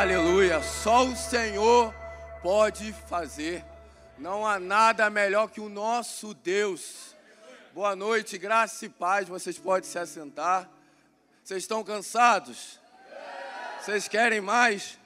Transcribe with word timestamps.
Aleluia. 0.00 0.62
Só 0.62 1.04
o 1.06 1.16
Senhor 1.16 1.92
pode 2.40 2.92
fazer. 3.08 3.64
Não 4.16 4.46
há 4.46 4.60
nada 4.60 5.10
melhor 5.10 5.50
que 5.50 5.60
o 5.60 5.68
nosso 5.68 6.34
Deus. 6.34 7.16
Boa 7.74 7.96
noite, 7.96 8.38
graça 8.38 8.86
e 8.86 8.88
paz. 8.88 9.26
Vocês 9.26 9.58
podem 9.58 9.90
se 9.90 9.98
assentar. 9.98 10.70
Vocês 11.42 11.64
estão 11.64 11.82
cansados? 11.82 12.78
Vocês 13.80 14.06
querem 14.06 14.40
mais? 14.40 14.96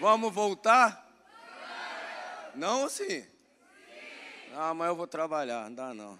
Vamos 0.00 0.34
voltar? 0.34 1.08
Não 2.56 2.88
sim? 2.88 3.24
Ah, 4.56 4.70
amanhã 4.70 4.90
eu 4.90 4.96
vou 4.96 5.06
trabalhar, 5.06 5.70
não 5.70 5.74
dá 5.76 5.94
não. 5.94 6.18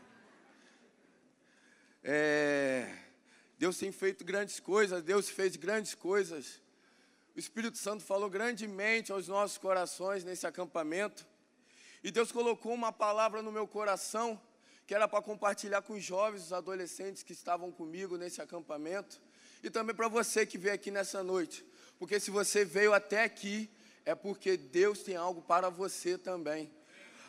É, 2.04 2.88
Deus 3.58 3.76
tem 3.76 3.90
feito 3.90 4.24
grandes 4.24 4.60
coisas, 4.60 5.02
Deus 5.02 5.28
fez 5.28 5.56
grandes 5.56 5.92
coisas. 5.92 6.60
O 7.34 7.38
Espírito 7.38 7.78
Santo 7.78 8.02
falou 8.02 8.28
grandemente 8.28 9.12
aos 9.12 9.28
nossos 9.28 9.56
corações 9.56 10.24
nesse 10.24 10.46
acampamento. 10.46 11.26
E 12.02 12.10
Deus 12.10 12.32
colocou 12.32 12.72
uma 12.74 12.92
palavra 12.92 13.42
no 13.42 13.52
meu 13.52 13.66
coração 13.66 14.40
que 14.86 14.94
era 14.94 15.06
para 15.06 15.22
compartilhar 15.22 15.82
com 15.82 15.92
os 15.92 16.02
jovens, 16.02 16.46
os 16.46 16.52
adolescentes 16.52 17.22
que 17.22 17.32
estavam 17.32 17.70
comigo 17.70 18.16
nesse 18.16 18.42
acampamento. 18.42 19.20
E 19.62 19.70
também 19.70 19.94
para 19.94 20.08
você 20.08 20.44
que 20.44 20.58
veio 20.58 20.74
aqui 20.74 20.90
nessa 20.90 21.22
noite. 21.22 21.64
Porque 21.96 22.18
se 22.18 22.28
você 22.28 22.64
veio 22.64 22.92
até 22.92 23.22
aqui, 23.22 23.70
é 24.04 24.16
porque 24.16 24.56
Deus 24.56 25.00
tem 25.00 25.14
algo 25.14 25.42
para 25.42 25.68
você 25.68 26.18
também. 26.18 26.68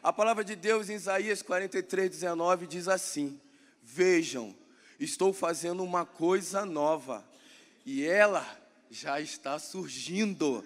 A 0.02 0.12
palavra 0.12 0.44
de 0.44 0.56
Deus 0.56 0.90
em 0.90 0.95
Isaías 0.95 1.44
43, 1.44 2.09
19 2.09 2.66
diz 2.66 2.88
assim: 2.88 3.40
Vejam, 3.84 4.56
estou 5.00 5.31
fazendo 5.31 5.84
uma 5.84 6.04
coisa 6.04 6.66
nova, 6.66 7.23
e 7.86 8.03
ela 8.08 8.44
já 8.92 9.22
está 9.22 9.58
surgindo. 9.58 10.64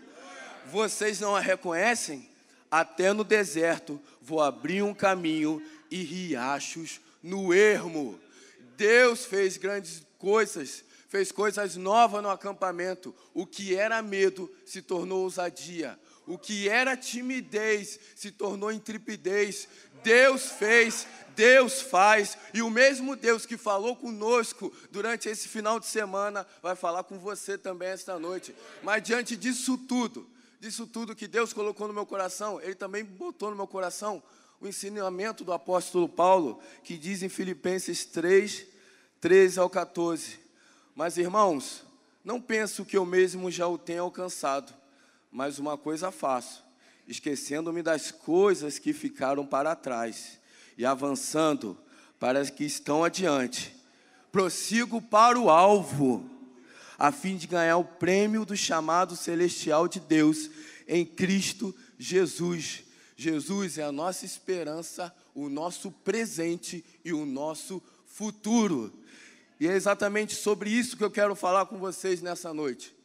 Vocês 0.66 1.20
não 1.20 1.36
a 1.36 1.40
reconhecem? 1.40 2.28
Até 2.72 3.14
no 3.14 3.24
deserto 3.24 4.02
vou 4.20 4.42
abrir 4.42 4.82
um 4.82 4.96
caminho 4.96 5.62
e 5.92 6.02
riachos 6.02 7.00
no 7.22 7.54
ermo. 7.54 8.20
Deus 8.76 9.26
fez 9.26 9.58
grandes 9.58 10.02
coisas, 10.18 10.84
fez 11.08 11.32
coisas 11.32 11.76
novas 11.76 12.24
no 12.24 12.30
acampamento. 12.30 13.16
O 13.32 13.46
que 13.46 13.76
era 13.76 14.02
medo 14.02 14.52
se 14.66 14.82
tornou 14.82 15.22
ousadia. 15.22 15.98
O 16.26 16.40
que 16.40 16.68
era 16.68 16.98
timidez 16.98 18.00
se 18.16 18.32
tornou 18.32 18.72
intrepidez. 18.72 19.68
Deus 20.04 20.48
fez, 20.48 21.08
Deus 21.36 21.82
faz, 21.82 22.38
e 22.54 22.62
o 22.62 22.70
mesmo 22.70 23.16
Deus 23.16 23.46
que 23.46 23.58
falou 23.58 23.96
conosco 23.96 24.74
durante 24.90 25.28
esse 25.28 25.48
final 25.48 25.80
de 25.80 25.86
semana 25.86 26.48
vai 26.62 26.76
falar 26.76 27.04
com 27.04 27.20
você 27.20 27.58
também 27.58 27.90
esta 27.90 28.18
noite. 28.18 28.56
Mas 28.82 29.04
diante 29.04 29.36
disso 29.36 29.78
tudo, 29.78 30.28
disso 30.60 30.88
tudo 30.88 31.16
que 31.16 31.28
Deus 31.28 31.54
colocou 31.54 31.88
no 31.88 31.94
meu 31.94 32.06
coração, 32.06 32.62
Ele 32.62 32.76
também 32.76 33.04
botou 33.04 33.50
no 33.50 33.56
meu 33.56 33.68
coração 33.68 34.24
o 34.62 34.68
ensinamento 34.68 35.44
do 35.44 35.52
apóstolo 35.52 36.08
Paulo, 36.08 36.62
que 36.84 36.98
diz 36.98 37.22
em 37.22 37.30
Filipenses 37.30 38.06
3, 38.06 38.66
13 39.20 39.60
ao 39.60 39.70
14: 39.70 40.40
Mas 40.96 41.18
irmãos, 41.18 41.84
não 42.24 42.42
penso 42.42 42.86
que 42.86 42.98
eu 42.98 43.06
mesmo 43.06 43.52
já 43.52 43.68
o 43.68 43.78
tenha 43.78 44.02
alcançado, 44.02 44.74
mas 45.32 45.60
uma 45.60 45.78
coisa 45.78 46.12
faço, 46.12 46.64
esquecendo-me 47.08 47.84
das 47.84 48.10
coisas 48.10 48.80
que 48.80 48.94
ficaram 48.94 49.46
para 49.46 49.76
trás 49.76 50.40
e 50.78 50.86
avançando 50.86 51.78
para 52.20 52.40
as 52.40 52.50
que 52.50 52.64
estão 52.64 53.04
adiante, 53.04 53.76
prossigo 54.32 55.02
para 55.02 55.40
o 55.40 55.50
alvo, 55.50 56.30
a 56.98 57.12
fim 57.12 57.38
de 57.38 57.48
ganhar 57.48 57.78
o 57.78 57.86
prêmio 57.86 58.46
do 58.46 58.56
chamado 58.56 59.16
celestial 59.16 59.88
de 59.88 60.00
Deus 60.00 60.50
em 60.88 61.06
Cristo 61.06 61.76
Jesus. 61.98 62.84
Jesus 63.16 63.78
é 63.78 63.84
a 63.84 63.92
nossa 63.92 64.26
esperança, 64.26 65.14
o 65.34 65.50
nosso 65.50 65.92
presente 65.92 66.84
e 67.04 67.14
o 67.14 67.26
nosso 67.26 67.82
futuro. 68.06 68.94
E 69.60 69.68
é 69.68 69.74
exatamente 69.74 70.36
sobre 70.36 70.70
isso 70.70 70.98
que 70.98 71.04
eu 71.04 71.12
quero 71.12 71.36
falar 71.36 71.66
com 71.66 71.78
vocês 71.78 72.22
nessa 72.22 72.54
noite. 72.54 72.96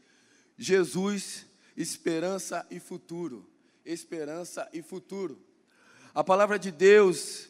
Jesus, 0.58 1.46
esperança 1.76 2.66
e 2.70 2.80
futuro. 2.80 3.46
Esperança 3.84 4.68
e 4.72 4.82
futuro. 4.82 5.38
A 6.12 6.24
palavra 6.24 6.58
de 6.58 6.70
Deus 6.70 7.49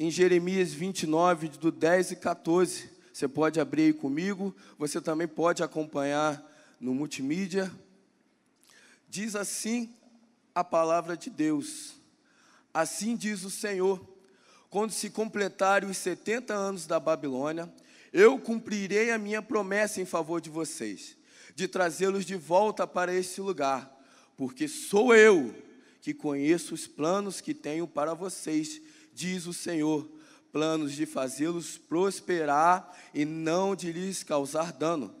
em 0.00 0.10
Jeremias 0.10 0.72
29, 0.72 1.48
do 1.48 1.70
10 1.70 2.12
e 2.12 2.16
14. 2.16 2.88
Você 3.12 3.28
pode 3.28 3.60
abrir 3.60 3.82
aí 3.82 3.92
comigo, 3.92 4.56
você 4.78 4.98
também 4.98 5.28
pode 5.28 5.62
acompanhar 5.62 6.42
no 6.80 6.94
multimídia. 6.94 7.70
Diz 9.10 9.36
assim 9.36 9.94
a 10.54 10.64
palavra 10.64 11.18
de 11.18 11.28
Deus: 11.28 11.96
Assim 12.72 13.14
diz 13.14 13.44
o 13.44 13.50
Senhor: 13.50 14.02
quando 14.70 14.90
se 14.90 15.10
completarem 15.10 15.90
os 15.90 15.98
70 15.98 16.54
anos 16.54 16.86
da 16.86 16.98
Babilônia, 16.98 17.70
eu 18.10 18.38
cumprirei 18.38 19.10
a 19.10 19.18
minha 19.18 19.42
promessa 19.42 20.00
em 20.00 20.06
favor 20.06 20.40
de 20.40 20.48
vocês, 20.48 21.14
de 21.54 21.68
trazê-los 21.68 22.24
de 22.24 22.36
volta 22.36 22.86
para 22.86 23.12
este 23.12 23.42
lugar, 23.42 23.94
porque 24.34 24.66
sou 24.66 25.14
eu 25.14 25.54
que 26.00 26.14
conheço 26.14 26.72
os 26.72 26.86
planos 26.86 27.42
que 27.42 27.52
tenho 27.52 27.86
para 27.86 28.14
vocês 28.14 28.80
diz 29.12 29.46
o 29.46 29.52
Senhor, 29.52 30.08
planos 30.52 30.92
de 30.92 31.06
fazê-los 31.06 31.78
prosperar 31.78 32.96
e 33.14 33.24
não 33.24 33.74
de 33.74 33.92
lhes 33.92 34.22
causar 34.22 34.72
dano, 34.72 35.14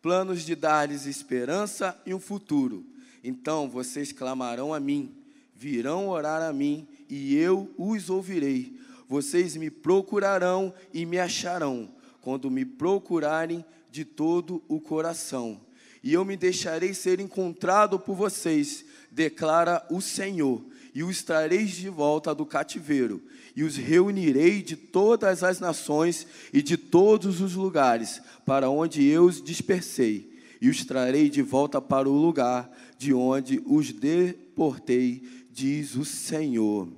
planos 0.00 0.42
de 0.42 0.54
dar-lhes 0.54 1.06
esperança 1.06 2.00
e 2.04 2.12
um 2.12 2.20
futuro. 2.20 2.84
Então 3.22 3.68
vocês 3.68 4.12
clamarão 4.12 4.74
a 4.74 4.80
mim, 4.80 5.14
virão 5.54 6.08
orar 6.08 6.42
a 6.42 6.52
mim, 6.52 6.88
e 7.08 7.36
eu 7.36 7.70
os 7.76 8.10
ouvirei. 8.10 8.76
Vocês 9.08 9.56
me 9.56 9.70
procurarão 9.70 10.74
e 10.92 11.04
me 11.04 11.18
acharão, 11.18 11.88
quando 12.20 12.50
me 12.50 12.64
procurarem 12.64 13.64
de 13.90 14.04
todo 14.04 14.62
o 14.66 14.80
coração. 14.80 15.60
E 16.02 16.12
eu 16.12 16.24
me 16.24 16.36
deixarei 16.36 16.94
ser 16.94 17.20
encontrado 17.20 17.98
por 17.98 18.16
vocês, 18.16 18.84
declara 19.10 19.86
o 19.90 20.00
Senhor 20.00 20.64
e 20.94 21.02
os 21.02 21.22
trareis 21.22 21.70
de 21.70 21.88
volta 21.88 22.34
do 22.34 22.44
cativeiro, 22.44 23.22
e 23.56 23.62
os 23.62 23.76
reunirei 23.76 24.62
de 24.62 24.76
todas 24.76 25.42
as 25.42 25.58
nações 25.58 26.26
e 26.52 26.62
de 26.62 26.76
todos 26.76 27.40
os 27.40 27.54
lugares 27.54 28.20
para 28.44 28.68
onde 28.68 29.06
eu 29.06 29.24
os 29.24 29.42
dispersei, 29.42 30.30
e 30.60 30.68
os 30.68 30.84
trarei 30.84 31.30
de 31.30 31.42
volta 31.42 31.80
para 31.80 32.08
o 32.08 32.12
lugar 32.12 32.70
de 32.98 33.12
onde 33.12 33.62
os 33.66 33.92
deportei, 33.92 35.46
diz 35.50 35.96
o 35.96 36.04
Senhor. 36.04 36.88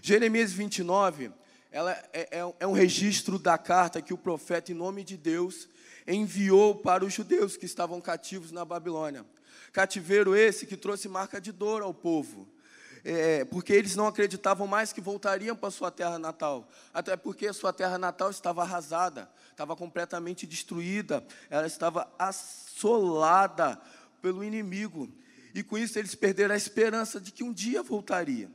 Jeremias 0.00 0.52
29, 0.52 1.30
ela 1.70 1.92
é, 2.12 2.38
é, 2.38 2.54
é 2.60 2.66
um 2.66 2.72
registro 2.72 3.38
da 3.38 3.58
carta 3.58 4.02
que 4.02 4.14
o 4.14 4.18
profeta, 4.18 4.72
em 4.72 4.74
nome 4.74 5.04
de 5.04 5.16
Deus, 5.16 5.68
enviou 6.06 6.74
para 6.74 7.04
os 7.04 7.12
judeus 7.12 7.56
que 7.56 7.66
estavam 7.66 8.00
cativos 8.00 8.50
na 8.50 8.64
Babilônia. 8.64 9.24
Cativeiro 9.72 10.34
esse 10.34 10.66
que 10.66 10.76
trouxe 10.76 11.08
marca 11.08 11.40
de 11.40 11.52
dor 11.52 11.82
ao 11.82 11.94
povo 11.94 12.51
é, 13.04 13.44
porque 13.44 13.72
eles 13.72 13.96
não 13.96 14.06
acreditavam 14.06 14.66
mais 14.66 14.92
que 14.92 15.00
voltariam 15.00 15.56
para 15.56 15.70
sua 15.70 15.90
terra 15.90 16.18
natal, 16.18 16.68
até 16.92 17.16
porque 17.16 17.52
sua 17.52 17.72
terra 17.72 17.98
natal 17.98 18.30
estava 18.30 18.62
arrasada, 18.62 19.28
estava 19.50 19.74
completamente 19.74 20.46
destruída, 20.46 21.24
ela 21.50 21.66
estava 21.66 22.10
assolada 22.18 23.80
pelo 24.20 24.44
inimigo, 24.44 25.08
e 25.54 25.62
com 25.62 25.76
isso 25.76 25.98
eles 25.98 26.14
perderam 26.14 26.54
a 26.54 26.58
esperança 26.58 27.20
de 27.20 27.32
que 27.32 27.44
um 27.44 27.52
dia 27.52 27.82
voltaria. 27.82 28.50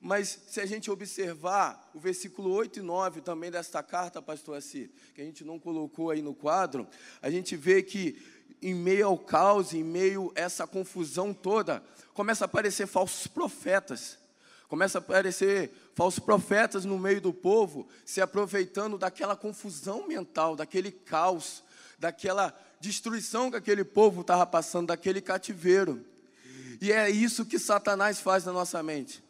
Mas 0.00 0.38
se 0.46 0.60
a 0.60 0.66
gente 0.66 0.90
observar 0.90 1.90
o 1.92 1.98
versículo 1.98 2.50
8 2.52 2.78
e 2.78 2.82
9 2.82 3.20
também 3.20 3.50
desta 3.50 3.82
carta, 3.82 4.22
pastor 4.22 4.56
Assi, 4.56 4.90
que 5.12 5.20
a 5.20 5.24
gente 5.24 5.44
não 5.44 5.58
colocou 5.58 6.10
aí 6.10 6.22
no 6.22 6.34
quadro, 6.34 6.86
a 7.20 7.28
gente 7.30 7.56
vê 7.56 7.82
que 7.82 8.16
em 8.62 8.74
meio 8.74 9.06
ao 9.06 9.18
caos, 9.18 9.72
em 9.72 9.84
meio 9.84 10.32
a 10.36 10.40
essa 10.40 10.66
confusão 10.66 11.32
toda, 11.32 11.82
começa 12.14 12.44
a 12.44 12.46
aparecer 12.46 12.86
falsos 12.86 13.26
profetas. 13.26 14.18
Começa 14.68 14.98
a 14.98 15.00
aparecer 15.00 15.72
falsos 15.94 16.18
profetas 16.18 16.84
no 16.84 16.98
meio 16.98 17.20
do 17.20 17.32
povo, 17.32 17.88
se 18.04 18.20
aproveitando 18.20 18.98
daquela 18.98 19.34
confusão 19.34 20.06
mental, 20.06 20.54
daquele 20.54 20.90
caos, 20.92 21.62
daquela 21.98 22.54
destruição 22.80 23.50
que 23.50 23.56
aquele 23.56 23.82
povo 23.82 24.20
estava 24.20 24.44
passando, 24.44 24.88
daquele 24.88 25.20
cativeiro. 25.20 26.04
E 26.80 26.92
é 26.92 27.10
isso 27.10 27.46
que 27.46 27.58
Satanás 27.58 28.20
faz 28.20 28.44
na 28.44 28.52
nossa 28.52 28.82
mente. 28.82 29.22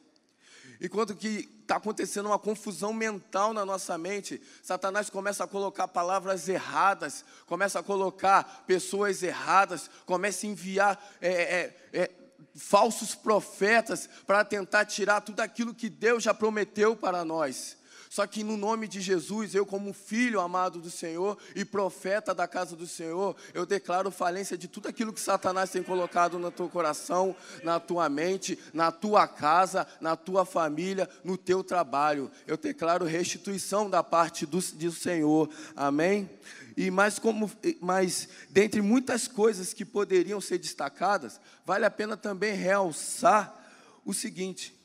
Enquanto 0.80 1.14
que 1.14 1.48
está 1.68 1.76
acontecendo 1.76 2.26
uma 2.26 2.38
confusão 2.38 2.94
mental 2.94 3.52
na 3.52 3.62
nossa 3.62 3.98
mente, 3.98 4.40
Satanás 4.62 5.10
começa 5.10 5.44
a 5.44 5.46
colocar 5.46 5.86
palavras 5.86 6.48
erradas, 6.48 7.26
começa 7.44 7.78
a 7.78 7.82
colocar 7.82 8.64
pessoas 8.66 9.22
erradas, 9.22 9.90
começa 10.06 10.46
a 10.46 10.48
enviar 10.48 11.16
é, 11.20 11.28
é, 11.30 11.76
é, 11.92 12.10
falsos 12.56 13.14
profetas 13.14 14.08
para 14.26 14.46
tentar 14.46 14.86
tirar 14.86 15.20
tudo 15.20 15.40
aquilo 15.40 15.74
que 15.74 15.90
Deus 15.90 16.22
já 16.22 16.32
prometeu 16.32 16.96
para 16.96 17.22
nós 17.22 17.76
Só 18.10 18.26
que 18.26 18.42
no 18.42 18.56
nome 18.56 18.88
de 18.88 19.00
Jesus, 19.00 19.54
eu, 19.54 19.66
como 19.66 19.92
filho 19.92 20.40
amado 20.40 20.80
do 20.80 20.90
Senhor 20.90 21.36
e 21.54 21.64
profeta 21.64 22.34
da 22.34 22.46
casa 22.48 22.74
do 22.74 22.86
Senhor, 22.86 23.36
eu 23.52 23.66
declaro 23.66 24.10
falência 24.10 24.56
de 24.56 24.68
tudo 24.68 24.88
aquilo 24.88 25.12
que 25.12 25.20
Satanás 25.20 25.70
tem 25.70 25.82
colocado 25.82 26.38
no 26.38 26.50
teu 26.50 26.68
coração, 26.68 27.36
na 27.62 27.78
tua 27.78 28.08
mente, 28.08 28.58
na 28.72 28.90
tua 28.90 29.26
casa, 29.26 29.86
na 30.00 30.16
tua 30.16 30.44
família, 30.44 31.08
no 31.22 31.36
teu 31.36 31.62
trabalho. 31.62 32.30
Eu 32.46 32.56
declaro 32.56 33.04
restituição 33.04 33.90
da 33.90 34.02
parte 34.02 34.46
do, 34.46 34.58
do 34.58 34.92
Senhor. 34.92 35.50
Amém? 35.76 36.28
E 36.76 36.92
mais 36.92 37.18
como, 37.18 37.50
mas 37.80 38.28
dentre 38.50 38.80
muitas 38.80 39.26
coisas 39.26 39.72
que 39.72 39.84
poderiam 39.84 40.40
ser 40.40 40.58
destacadas, 40.58 41.40
vale 41.66 41.84
a 41.84 41.90
pena 41.90 42.16
também 42.16 42.54
realçar 42.54 43.52
o 44.04 44.14
seguinte: 44.14 44.77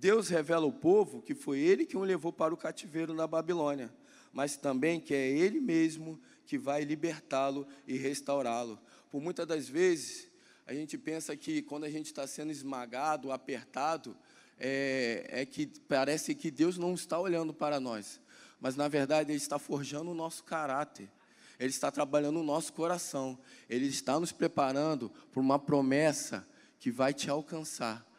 Deus 0.00 0.30
revela 0.30 0.64
ao 0.64 0.72
povo 0.72 1.20
que 1.20 1.34
foi 1.34 1.58
ele 1.58 1.84
que 1.84 1.94
o 1.94 2.02
levou 2.02 2.32
para 2.32 2.54
o 2.54 2.56
cativeiro 2.56 3.12
na 3.12 3.26
Babilônia, 3.26 3.92
mas 4.32 4.56
também 4.56 4.98
que 4.98 5.12
é 5.12 5.28
ele 5.28 5.60
mesmo 5.60 6.18
que 6.46 6.56
vai 6.56 6.84
libertá-lo 6.84 7.68
e 7.86 7.98
restaurá-lo. 7.98 8.80
Por 9.10 9.20
muitas 9.20 9.46
das 9.46 9.68
vezes, 9.68 10.26
a 10.66 10.72
gente 10.72 10.96
pensa 10.96 11.36
que 11.36 11.60
quando 11.60 11.84
a 11.84 11.90
gente 11.90 12.06
está 12.06 12.26
sendo 12.26 12.50
esmagado, 12.50 13.30
apertado, 13.30 14.16
é, 14.58 15.26
é, 15.28 15.44
que 15.44 15.66
parece 15.66 16.34
que 16.34 16.50
Deus 16.50 16.78
não 16.78 16.94
está 16.94 17.20
olhando 17.20 17.52
para 17.52 17.78
nós, 17.78 18.18
mas 18.58 18.76
na 18.76 18.88
verdade 18.88 19.32
Ele 19.32 19.36
está 19.36 19.58
forjando 19.58 20.12
o 20.12 20.14
nosso 20.14 20.44
caráter, 20.44 21.10
Ele 21.58 21.68
está 21.68 21.90
trabalhando 21.90 22.40
o 22.40 22.44
nosso 22.44 22.72
coração, 22.72 23.38
Ele 23.68 23.86
está 23.86 24.18
nos 24.18 24.32
preparando 24.32 25.10
para 25.30 25.40
uma 25.40 25.58
promessa 25.58 26.48
que 26.78 26.90
vai 26.90 27.12
te 27.12 27.28
alcançar 27.28 28.09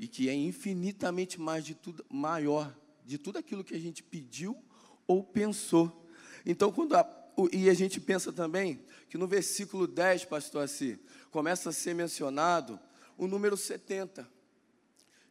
e 0.00 0.08
que 0.08 0.30
é 0.30 0.34
infinitamente 0.34 1.38
mais 1.38 1.62
de 1.62 1.74
tudo, 1.74 2.02
maior 2.08 2.74
de 3.04 3.18
tudo 3.18 3.38
aquilo 3.38 3.62
que 3.62 3.74
a 3.74 3.78
gente 3.78 4.02
pediu 4.02 4.56
ou 5.06 5.22
pensou. 5.22 6.08
Então, 6.46 6.72
quando 6.72 6.96
a, 6.96 7.06
e 7.52 7.68
a 7.68 7.74
gente 7.74 8.00
pensa 8.00 8.32
também 8.32 8.82
que 9.10 9.18
no 9.18 9.28
versículo 9.28 9.86
10, 9.86 10.24
pastor 10.24 10.64
Assi, 10.64 10.98
começa 11.30 11.68
a 11.68 11.72
ser 11.72 11.94
mencionado 11.94 12.80
o 13.18 13.26
número 13.26 13.58
70. 13.58 14.26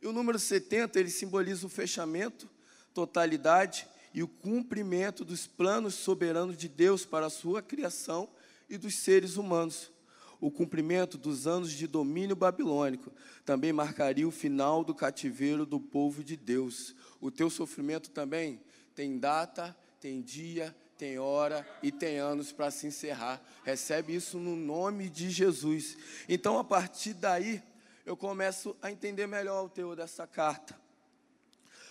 E 0.03 0.05
o 0.05 0.13
número 0.13 0.37
70, 0.37 0.99
ele 0.99 1.09
simboliza 1.09 1.65
o 1.65 1.69
fechamento, 1.69 2.47
totalidade 2.93 3.87
e 4.13 4.21
o 4.21 4.27
cumprimento 4.27 5.25
dos 5.25 5.47
planos 5.47 5.95
soberanos 5.95 6.55
de 6.55 6.67
Deus 6.67 7.05
para 7.05 7.25
a 7.25 7.31
sua 7.31 7.63
criação 7.63 8.29
e 8.69 8.77
dos 8.77 8.93
seres 8.93 9.35
humanos 9.35 9.91
o 10.39 10.49
cumprimento 10.49 11.17
dos 11.17 11.45
anos 11.45 11.71
de 11.71 11.85
domínio 11.85 12.35
babilônico 12.35 13.11
também 13.45 13.73
marcaria 13.73 14.27
o 14.27 14.31
final 14.31 14.83
do 14.83 14.95
cativeiro 14.95 15.65
do 15.65 15.79
povo 15.79 16.23
de 16.23 16.37
Deus. 16.37 16.95
O 17.19 17.29
teu 17.29 17.49
sofrimento 17.49 18.09
também 18.09 18.61
tem 18.95 19.17
data, 19.17 19.75
tem 19.99 20.21
dia, 20.21 20.75
tem 20.97 21.19
hora 21.19 21.67
e 21.83 21.91
tem 21.91 22.17
anos 22.17 22.51
para 22.51 22.71
se 22.71 22.87
encerrar. 22.87 23.41
Recebe 23.63 24.15
isso 24.15 24.37
no 24.37 24.55
nome 24.55 25.09
de 25.09 25.29
Jesus. 25.29 25.97
Então, 26.27 26.57
a 26.57 26.63
partir 26.63 27.13
daí, 27.13 27.61
eu 28.05 28.15
começo 28.15 28.75
a 28.81 28.91
entender 28.91 29.27
melhor 29.27 29.65
o 29.65 29.69
teor 29.69 29.95
dessa 29.95 30.25
carta. 30.25 30.79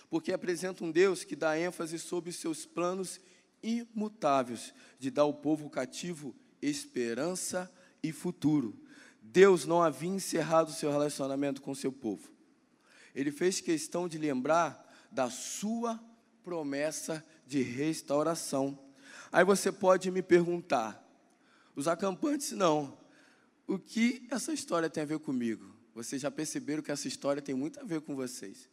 Porque 0.09 0.33
apresenta 0.33 0.83
um 0.83 0.91
Deus 0.91 1.23
que 1.23 1.35
dá 1.35 1.57
ênfase 1.57 1.99
sobre 1.99 2.31
os 2.31 2.35
seus 2.35 2.65
planos 2.65 3.19
imutáveis 3.61 4.73
de 4.97 5.11
dar 5.11 5.23
ao 5.23 5.33
povo 5.33 5.69
cativo 5.69 6.35
esperança 6.61 7.71
e 8.01 8.11
futuro. 8.11 8.75
Deus 9.21 9.65
não 9.65 9.81
havia 9.81 10.09
encerrado 10.09 10.69
o 10.69 10.73
seu 10.73 10.91
relacionamento 10.91 11.61
com 11.61 11.75
seu 11.75 11.91
povo. 11.91 12.29
Ele 13.13 13.31
fez 13.31 13.59
questão 13.59 14.07
de 14.07 14.17
lembrar 14.17 14.87
da 15.11 15.29
sua 15.29 15.99
promessa 16.43 17.25
de 17.45 17.61
restauração. 17.61 18.77
Aí 19.31 19.43
você 19.43 19.71
pode 19.71 20.09
me 20.09 20.21
perguntar, 20.21 21.05
os 21.75 21.87
acampantes 21.87 22.51
não, 22.51 22.97
o 23.67 23.77
que 23.77 24.27
essa 24.31 24.51
história 24.51 24.89
tem 24.89 25.03
a 25.03 25.05
ver 25.05 25.19
comigo? 25.19 25.75
Vocês 25.93 26.21
já 26.21 26.31
perceberam 26.31 26.81
que 26.81 26.91
essa 26.91 27.07
história 27.07 27.41
tem 27.41 27.53
muito 27.53 27.79
a 27.79 27.83
ver 27.83 28.01
com 28.01 28.15
vocês. 28.15 28.69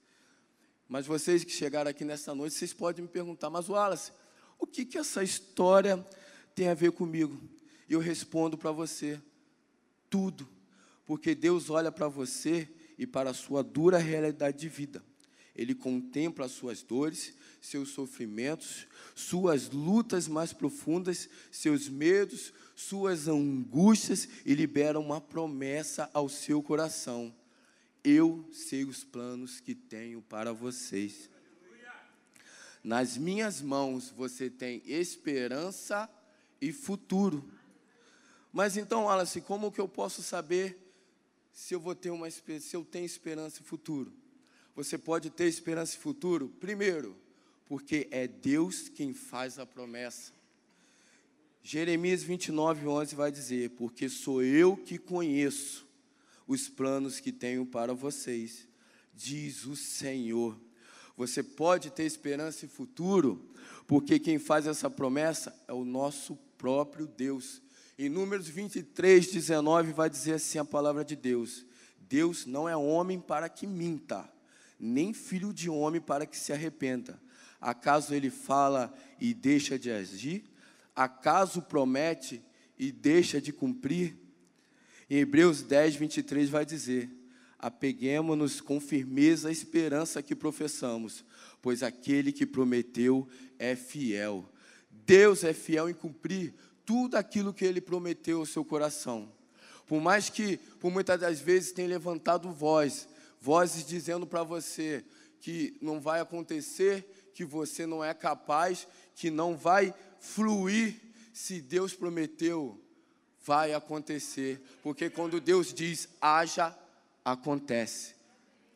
Mas 0.88 1.06
vocês 1.06 1.42
que 1.44 1.50
chegaram 1.50 1.90
aqui 1.90 2.04
nessa 2.04 2.34
noite, 2.34 2.54
vocês 2.54 2.72
podem 2.72 3.02
me 3.02 3.08
perguntar, 3.08 3.50
mas 3.50 3.68
Wallace, 3.68 4.12
o 4.58 4.66
que, 4.66 4.84
que 4.84 4.96
essa 4.96 5.22
história 5.22 6.06
tem 6.54 6.68
a 6.68 6.74
ver 6.74 6.92
comigo? 6.92 7.38
E 7.88 7.92
eu 7.92 8.00
respondo 8.00 8.56
para 8.56 8.70
você: 8.72 9.20
tudo. 10.10 10.48
Porque 11.04 11.34
Deus 11.34 11.70
olha 11.70 11.92
para 11.92 12.08
você 12.08 12.68
e 12.98 13.06
para 13.06 13.30
a 13.30 13.34
sua 13.34 13.62
dura 13.62 13.98
realidade 13.98 14.58
de 14.58 14.68
vida. 14.68 15.04
Ele 15.54 15.74
contempla 15.74 16.44
as 16.44 16.52
suas 16.52 16.82
dores, 16.82 17.34
seus 17.60 17.88
sofrimentos, 17.90 18.86
suas 19.14 19.70
lutas 19.70 20.28
mais 20.28 20.52
profundas, 20.52 21.30
seus 21.50 21.88
medos, 21.88 22.52
suas 22.74 23.26
angústias 23.26 24.28
e 24.44 24.54
libera 24.54 25.00
uma 25.00 25.20
promessa 25.20 26.10
ao 26.12 26.28
seu 26.28 26.62
coração. 26.62 27.34
Eu 28.04 28.46
sei 28.52 28.84
os 28.84 29.02
planos 29.02 29.58
que 29.58 29.74
tenho 29.74 30.20
para 30.20 30.52
vocês. 30.52 31.30
Nas 32.84 33.16
minhas 33.16 33.62
mãos 33.62 34.10
você 34.10 34.50
tem 34.50 34.82
esperança 34.84 36.08
e 36.60 36.70
futuro. 36.70 37.50
Mas 38.56 38.78
então, 38.78 39.04
Wallace, 39.04 39.42
como 39.42 39.70
que 39.70 39.78
eu 39.78 39.86
posso 39.86 40.22
saber 40.22 40.78
se 41.52 41.74
eu 41.74 41.78
vou 41.78 41.94
ter 41.94 42.08
uma 42.08 42.30
se 42.30 42.42
eu 42.72 42.82
tenho 42.82 43.04
esperança 43.04 43.60
e 43.60 43.62
futuro? 43.62 44.10
Você 44.74 44.96
pode 44.96 45.28
ter 45.28 45.44
esperança 45.44 45.94
e 45.94 45.98
futuro, 45.98 46.48
primeiro, 46.58 47.14
porque 47.66 48.08
é 48.10 48.26
Deus 48.26 48.88
quem 48.88 49.12
faz 49.12 49.58
a 49.58 49.66
promessa. 49.66 50.32
Jeremias 51.62 52.22
29, 52.22 52.86
11 52.86 53.14
vai 53.14 53.30
dizer: 53.30 53.72
Porque 53.72 54.08
sou 54.08 54.42
eu 54.42 54.74
que 54.74 54.96
conheço 54.96 55.86
os 56.48 56.66
planos 56.66 57.20
que 57.20 57.32
tenho 57.32 57.66
para 57.66 57.92
vocês, 57.92 58.66
diz 59.14 59.66
o 59.66 59.76
Senhor. 59.76 60.58
Você 61.14 61.42
pode 61.42 61.90
ter 61.90 62.04
esperança 62.04 62.64
e 62.64 62.68
futuro, 62.68 63.50
porque 63.86 64.18
quem 64.18 64.38
faz 64.38 64.66
essa 64.66 64.88
promessa 64.88 65.54
é 65.68 65.74
o 65.74 65.84
nosso 65.84 66.36
próprio 66.56 67.06
Deus. 67.06 67.60
Em 67.98 68.10
Números 68.10 68.46
23, 68.46 69.26
19, 69.32 69.94
vai 69.94 70.10
dizer 70.10 70.34
assim 70.34 70.58
a 70.58 70.64
palavra 70.66 71.02
de 71.02 71.16
Deus: 71.16 71.64
Deus 71.98 72.44
não 72.44 72.68
é 72.68 72.76
homem 72.76 73.18
para 73.18 73.48
que 73.48 73.66
minta, 73.66 74.30
nem 74.78 75.14
filho 75.14 75.50
de 75.50 75.70
homem 75.70 75.98
para 75.98 76.26
que 76.26 76.36
se 76.36 76.52
arrependa. 76.52 77.18
Acaso 77.58 78.14
ele 78.14 78.28
fala 78.28 78.94
e 79.18 79.32
deixa 79.32 79.78
de 79.78 79.90
agir? 79.90 80.44
Acaso 80.94 81.62
promete 81.62 82.42
e 82.78 82.92
deixa 82.92 83.40
de 83.40 83.50
cumprir? 83.50 84.14
Em 85.08 85.20
Hebreus 85.20 85.62
10, 85.62 85.96
23 85.96 86.50
vai 86.50 86.66
dizer: 86.66 87.08
Apeguemos-nos 87.58 88.60
com 88.60 88.78
firmeza 88.78 89.48
à 89.48 89.52
esperança 89.52 90.22
que 90.22 90.36
professamos, 90.36 91.24
pois 91.62 91.82
aquele 91.82 92.30
que 92.30 92.44
prometeu 92.44 93.26
é 93.58 93.74
fiel. 93.74 94.46
Deus 94.90 95.44
é 95.44 95.54
fiel 95.54 95.88
em 95.88 95.94
cumprir 95.94 96.52
tudo 96.86 97.16
aquilo 97.16 97.52
que 97.52 97.64
ele 97.64 97.80
prometeu 97.80 98.38
ao 98.38 98.46
seu 98.46 98.64
coração. 98.64 99.30
Por 99.86 100.00
mais 100.00 100.30
que, 100.30 100.56
por 100.80 100.90
muitas 100.90 101.20
das 101.20 101.40
vezes, 101.40 101.72
tenha 101.72 101.88
levantado 101.88 102.50
voz, 102.50 103.08
vozes 103.40 103.84
dizendo 103.84 104.26
para 104.26 104.42
você 104.42 105.04
que 105.40 105.76
não 105.82 106.00
vai 106.00 106.20
acontecer, 106.20 107.30
que 107.34 107.44
você 107.44 107.84
não 107.84 108.02
é 108.02 108.14
capaz, 108.14 108.86
que 109.14 109.30
não 109.30 109.56
vai 109.56 109.92
fluir, 110.20 111.00
se 111.32 111.60
Deus 111.60 111.92
prometeu, 111.92 112.80
vai 113.44 113.74
acontecer. 113.74 114.60
Porque 114.82 115.10
quando 115.10 115.40
Deus 115.40 115.72
diz 115.74 116.08
haja, 116.20 116.76
acontece. 117.24 118.14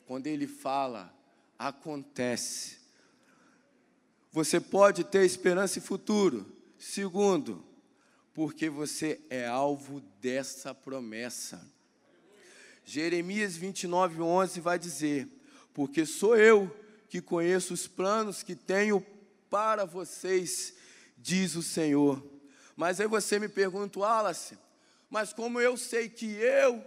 Quando 0.07 0.27
Ele 0.27 0.47
fala, 0.47 1.13
acontece. 1.59 2.79
Você 4.33 4.61
pode 4.61 5.05
ter 5.05 5.25
esperança 5.25 5.79
e 5.79 5.83
futuro. 5.83 6.47
Segundo, 6.79 7.65
porque 8.35 8.69
você 8.69 9.21
é 9.29 9.47
alvo 9.47 10.01
dessa 10.21 10.75
promessa. 10.75 11.61
Jeremias 12.85 13.57
29, 13.57 14.21
11 14.21 14.61
vai 14.61 14.79
dizer: 14.79 15.29
Porque 15.75 16.07
sou 16.07 16.37
eu 16.37 16.75
que 17.09 17.21
conheço 17.21 17.75
os 17.75 17.87
planos 17.87 18.43
que 18.43 18.55
tenho 18.55 19.05
para 19.49 19.85
vocês, 19.85 20.75
diz 21.19 21.57
o 21.57 21.63
Senhor. 21.63 22.25
Mas 22.77 23.01
aí 23.01 23.07
você 23.07 23.39
me 23.39 23.49
pergunta, 23.49 23.99
Wallace, 23.99 24.57
mas 25.11 25.33
como 25.33 25.61
eu 25.61 25.77
sei 25.77 26.09
que 26.09 26.27
eu 26.27 26.85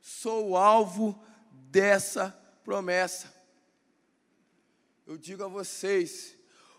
sou 0.00 0.50
o 0.50 0.56
alvo 0.56 1.20
dessa 1.50 2.30
promessa? 2.64 3.34
Eu 5.06 5.18
digo 5.18 5.44
a 5.44 5.48
vocês, 5.48 6.34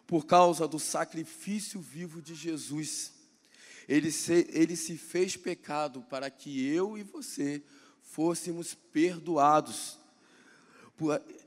por 0.08 0.26
causa 0.26 0.68
do 0.68 0.80
sacrifício 0.80 1.80
vivo 1.80 2.22
de 2.22 2.34
Jesus, 2.34 3.14
ele 3.88 4.12
se, 4.12 4.48
ele 4.52 4.76
se 4.76 4.98
fez 4.98 5.38
pecado 5.38 6.02
para 6.10 6.30
que 6.30 6.68
eu 6.68 6.98
e 6.98 7.04
você 7.04 7.62
fôssemos 8.02 8.74
perdoados. 8.74 9.98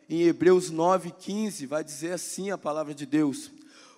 em 0.09 0.23
Hebreus 0.23 0.71
9,15, 0.71 1.66
vai 1.66 1.83
dizer 1.83 2.12
assim 2.12 2.50
a 2.50 2.59
palavra 2.59 2.95
de 2.95 3.07
Deus: 3.07 3.50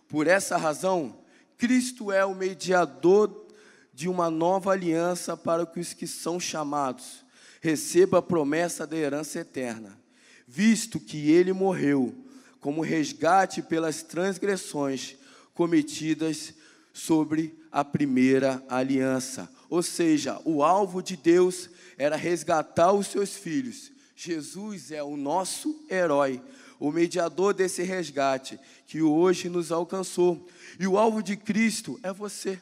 Por 0.08 0.26
essa 0.26 0.56
razão, 0.56 1.18
Cristo 1.58 2.10
é 2.10 2.24
o 2.24 2.34
mediador 2.34 3.46
de 3.92 4.08
uma 4.08 4.30
nova 4.30 4.72
aliança 4.72 5.36
para 5.36 5.66
que 5.66 5.80
os 5.80 5.92
que 5.92 6.06
são 6.06 6.40
chamados. 6.40 7.24
Recebam 7.60 8.18
a 8.18 8.22
promessa 8.22 8.86
da 8.86 8.96
herança 8.96 9.40
eterna, 9.40 10.00
visto 10.48 10.98
que 10.98 11.30
ele 11.30 11.52
morreu 11.52 12.14
como 12.58 12.80
resgate 12.80 13.60
pelas 13.60 14.02
transgressões 14.02 15.16
cometidas 15.52 16.54
sobre 16.92 17.59
a 17.70 17.84
primeira 17.84 18.62
aliança. 18.68 19.48
Ou 19.68 19.82
seja, 19.82 20.40
o 20.44 20.62
alvo 20.62 21.02
de 21.02 21.16
Deus 21.16 21.70
era 21.96 22.16
resgatar 22.16 22.92
os 22.92 23.06
seus 23.06 23.36
filhos. 23.36 23.92
Jesus 24.16 24.90
é 24.90 25.02
o 25.02 25.16
nosso 25.16 25.84
herói, 25.88 26.42
o 26.78 26.90
mediador 26.90 27.54
desse 27.54 27.82
resgate 27.82 28.58
que 28.86 29.00
hoje 29.00 29.48
nos 29.48 29.70
alcançou. 29.70 30.46
E 30.78 30.86
o 30.86 30.98
alvo 30.98 31.22
de 31.22 31.36
Cristo 31.36 31.98
é 32.02 32.12
você. 32.12 32.60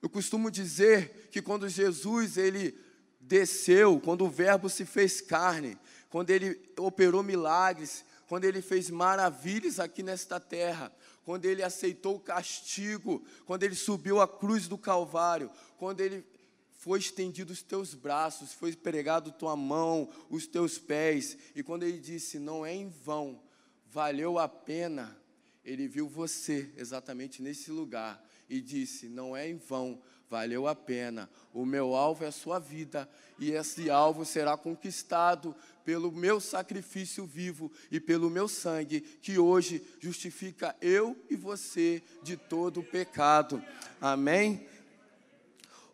Eu 0.00 0.08
costumo 0.08 0.50
dizer 0.50 1.28
que 1.30 1.42
quando 1.42 1.68
Jesus 1.68 2.36
ele 2.36 2.74
desceu, 3.20 4.00
quando 4.00 4.24
o 4.24 4.30
Verbo 4.30 4.68
se 4.68 4.84
fez 4.84 5.20
carne, 5.20 5.76
quando 6.08 6.30
ele 6.30 6.58
operou 6.78 7.22
milagres, 7.22 8.04
quando 8.28 8.44
ele 8.44 8.62
fez 8.62 8.90
maravilhas 8.90 9.80
aqui 9.80 10.02
nesta 10.02 10.38
terra, 10.38 10.92
quando 11.28 11.44
ele 11.44 11.62
aceitou 11.62 12.16
o 12.16 12.20
castigo, 12.20 13.22
quando 13.44 13.62
ele 13.62 13.74
subiu 13.74 14.18
a 14.18 14.26
cruz 14.26 14.66
do 14.66 14.78
Calvário, 14.78 15.50
quando 15.76 16.00
ele 16.00 16.24
foi 16.72 16.98
estendido 16.98 17.52
os 17.52 17.62
teus 17.62 17.92
braços, 17.92 18.54
foi 18.54 18.74
pregado 18.74 19.30
tua 19.32 19.54
mão, 19.54 20.08
os 20.30 20.46
teus 20.46 20.78
pés, 20.78 21.36
e 21.54 21.62
quando 21.62 21.82
ele 21.82 22.00
disse: 22.00 22.38
Não 22.38 22.64
é 22.64 22.74
em 22.74 22.88
vão, 22.88 23.42
valeu 23.90 24.38
a 24.38 24.48
pena, 24.48 25.20
ele 25.62 25.86
viu 25.86 26.08
você 26.08 26.72
exatamente 26.78 27.42
nesse 27.42 27.70
lugar 27.70 28.26
e 28.48 28.62
disse: 28.62 29.06
Não 29.06 29.36
é 29.36 29.50
em 29.50 29.58
vão, 29.58 30.00
valeu 30.30 30.66
a 30.66 30.74
pena. 30.74 31.28
O 31.52 31.66
meu 31.66 31.94
alvo 31.94 32.24
é 32.24 32.28
a 32.28 32.32
sua 32.32 32.58
vida, 32.58 33.06
e 33.38 33.50
esse 33.50 33.90
alvo 33.90 34.24
será 34.24 34.56
conquistado 34.56 35.54
pelo 35.88 36.12
meu 36.12 36.38
sacrifício 36.38 37.24
vivo 37.24 37.72
e 37.90 37.98
pelo 37.98 38.28
meu 38.28 38.46
sangue, 38.46 39.00
que 39.00 39.38
hoje 39.38 39.82
justifica 39.98 40.76
eu 40.82 41.16
e 41.30 41.34
você 41.34 42.02
de 42.22 42.36
todo 42.36 42.80
o 42.80 42.84
pecado. 42.84 43.64
Amém? 43.98 44.68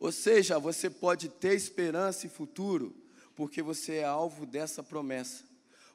Ou 0.01 0.11
seja, 0.11 0.59
você 0.59 0.91
pode 0.91 1.29
ter 1.29 1.55
esperança 1.55 2.27
e 2.27 2.29
futuro, 2.29 2.93
porque 3.37 3.63
você 3.63 3.99
é 3.99 4.05
alvo 4.05 4.45
dessa 4.45 4.83
promessa. 4.83 5.45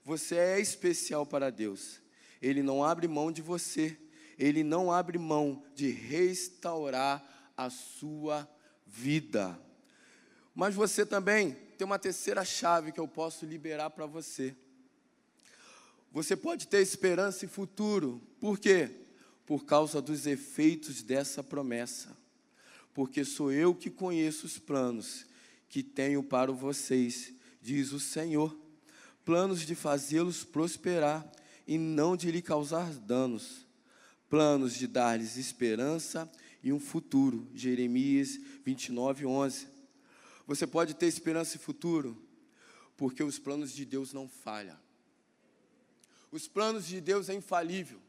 Você 0.05 0.37
é 0.37 0.61
especial 0.61 1.25
para 1.25 1.49
Deus. 1.49 1.99
Ele 2.41 2.63
não 2.63 2.81
abre 2.81 3.05
mão 3.05 3.29
de 3.29 3.41
você. 3.41 3.97
Ele 4.37 4.63
não 4.63 4.93
abre 4.93 5.17
mão 5.17 5.61
de 5.75 5.91
restaurar 5.91 7.51
a 7.57 7.69
sua 7.69 8.49
vida. 8.87 9.59
Mas 10.59 10.75
você 10.75 11.05
também 11.05 11.55
tem 11.77 11.85
uma 11.85 11.97
terceira 11.97 12.43
chave 12.43 12.91
que 12.91 12.99
eu 12.99 13.07
posso 13.07 13.45
liberar 13.45 13.91
para 13.91 14.05
você. 14.05 14.53
Você 16.11 16.35
pode 16.35 16.67
ter 16.67 16.81
esperança 16.81 17.45
e 17.45 17.47
futuro. 17.47 18.21
Por 18.41 18.59
quê? 18.59 18.91
Por 19.45 19.63
causa 19.63 20.01
dos 20.01 20.27
efeitos 20.27 21.01
dessa 21.01 21.41
promessa. 21.41 22.09
Porque 22.93 23.23
sou 23.23 23.53
eu 23.53 23.73
que 23.73 23.89
conheço 23.89 24.45
os 24.45 24.59
planos 24.59 25.25
que 25.69 25.81
tenho 25.81 26.21
para 26.21 26.51
vocês, 26.51 27.31
diz 27.61 27.93
o 27.93 27.99
Senhor. 27.99 28.53
Planos 29.23 29.61
de 29.61 29.75
fazê-los 29.75 30.43
prosperar 30.43 31.25
e 31.65 31.77
não 31.77 32.17
de 32.17 32.29
lhe 32.29 32.41
causar 32.41 32.91
danos. 32.95 33.65
Planos 34.29 34.73
de 34.73 34.87
dar-lhes 34.87 35.37
esperança 35.37 36.29
e 36.61 36.73
um 36.73 36.81
futuro. 36.81 37.47
Jeremias 37.55 38.37
29, 38.65 39.25
11. 39.25 39.78
Você 40.49 40.65
pode 40.65 40.95
ter 40.95 41.05
esperança 41.05 41.57
e 41.57 41.59
futuro, 41.59 42.19
porque 42.97 43.21
os 43.21 43.37
planos 43.37 43.71
de 43.71 43.85
Deus 43.85 44.13
não 44.13 44.27
falham. 44.27 44.75
Os 46.31 46.47
planos 46.47 46.87
de 46.87 46.99
Deus 46.99 47.29
é 47.29 47.35
infalível. 47.35 47.99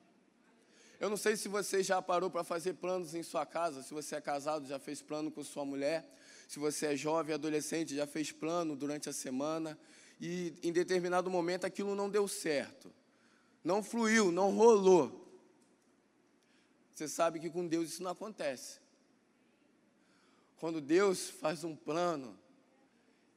Eu 0.98 1.10
não 1.10 1.18
sei 1.18 1.36
se 1.36 1.48
você 1.48 1.82
já 1.82 2.00
parou 2.00 2.30
para 2.30 2.42
fazer 2.42 2.72
planos 2.72 3.14
em 3.14 3.22
sua 3.22 3.44
casa, 3.44 3.82
se 3.82 3.92
você 3.92 4.16
é 4.16 4.22
casado, 4.22 4.66
já 4.66 4.78
fez 4.78 5.02
plano 5.02 5.30
com 5.30 5.44
sua 5.44 5.66
mulher, 5.66 6.10
se 6.48 6.58
você 6.58 6.86
é 6.86 6.96
jovem, 6.96 7.34
adolescente, 7.34 7.94
já 7.94 8.06
fez 8.06 8.32
plano 8.32 8.74
durante 8.74 9.06
a 9.10 9.12
semana, 9.12 9.78
e 10.18 10.54
em 10.62 10.72
determinado 10.72 11.28
momento 11.28 11.66
aquilo 11.66 11.94
não 11.94 12.08
deu 12.08 12.26
certo, 12.26 12.90
não 13.62 13.82
fluiu, 13.82 14.32
não 14.32 14.56
rolou. 14.56 15.30
Você 16.94 17.06
sabe 17.06 17.38
que 17.38 17.50
com 17.50 17.66
Deus 17.66 17.90
isso 17.90 18.02
não 18.02 18.12
acontece. 18.12 18.80
Quando 20.60 20.78
Deus 20.78 21.30
faz 21.30 21.64
um 21.64 21.74
plano, 21.74 22.38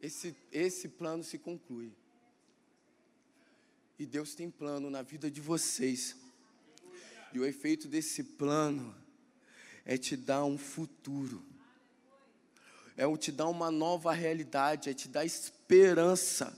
esse, 0.02 0.36
esse 0.52 0.90
plano 0.90 1.24
se 1.24 1.38
conclui. 1.38 1.94
E 3.98 4.06
Deus 4.06 4.36
tem 4.36 4.52
plano 4.52 4.90
na 4.90 5.02
vida 5.02 5.32
de 5.32 5.40
vocês. 5.40 6.18
E 7.34 7.40
o 7.40 7.46
efeito 7.46 7.88
desse 7.88 8.22
plano 8.22 8.94
é 9.86 9.98
te 9.98 10.18
dar 10.18 10.44
um 10.44 10.58
futuro. 10.58 11.42
É 12.98 13.06
te 13.16 13.32
dar 13.32 13.48
uma 13.48 13.72
nova 13.72 14.12
realidade, 14.12 14.90
é 14.90 14.94
te 14.94 15.08
dar 15.08 15.24
esperança. 15.24 16.54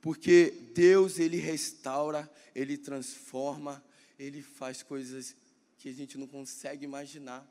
Porque 0.00 0.52
Deus, 0.72 1.18
Ele 1.18 1.38
restaura, 1.38 2.32
Ele 2.54 2.78
transforma, 2.78 3.84
Ele 4.16 4.42
faz 4.42 4.80
coisas 4.80 5.34
que 5.76 5.88
a 5.88 5.92
gente 5.92 6.16
não 6.16 6.28
consegue 6.28 6.84
imaginar. 6.84 7.44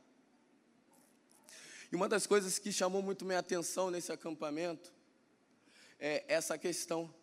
E 1.94 1.96
uma 1.96 2.10
das 2.10 2.26
coisas 2.26 2.58
que 2.58 2.72
chamou 2.72 3.04
muito 3.04 3.24
minha 3.24 3.38
atenção 3.38 3.92
nesse 3.92 4.12
acampamento 4.12 4.92
é 6.00 6.26
essa 6.28 6.58
questão 6.58 7.14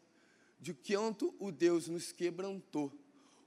de 0.60 0.72
quanto 0.72 1.34
o 1.40 1.50
Deus 1.50 1.88
nos 1.88 2.12
quebrantou, 2.12 2.96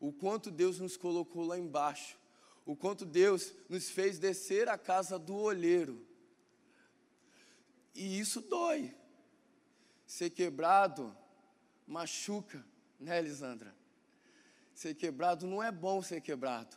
o 0.01 0.11
quanto 0.11 0.51
Deus 0.51 0.79
nos 0.79 0.97
colocou 0.97 1.45
lá 1.45 1.57
embaixo, 1.57 2.17
o 2.65 2.75
quanto 2.75 3.05
Deus 3.05 3.53
nos 3.69 3.89
fez 3.89 4.19
descer 4.19 4.67
a 4.67 4.77
casa 4.77 5.17
do 5.17 5.33
olheiro. 5.33 6.05
E 7.95 8.19
isso 8.19 8.41
dói. 8.41 8.93
Ser 10.05 10.29
quebrado 10.29 11.15
machuca, 11.87 12.65
né, 12.99 13.17
Elisandra? 13.17 13.73
Ser 14.75 14.93
quebrado 14.93 15.47
não 15.47 15.63
é 15.63 15.71
bom 15.71 16.01
ser 16.01 16.19
quebrado. 16.19 16.75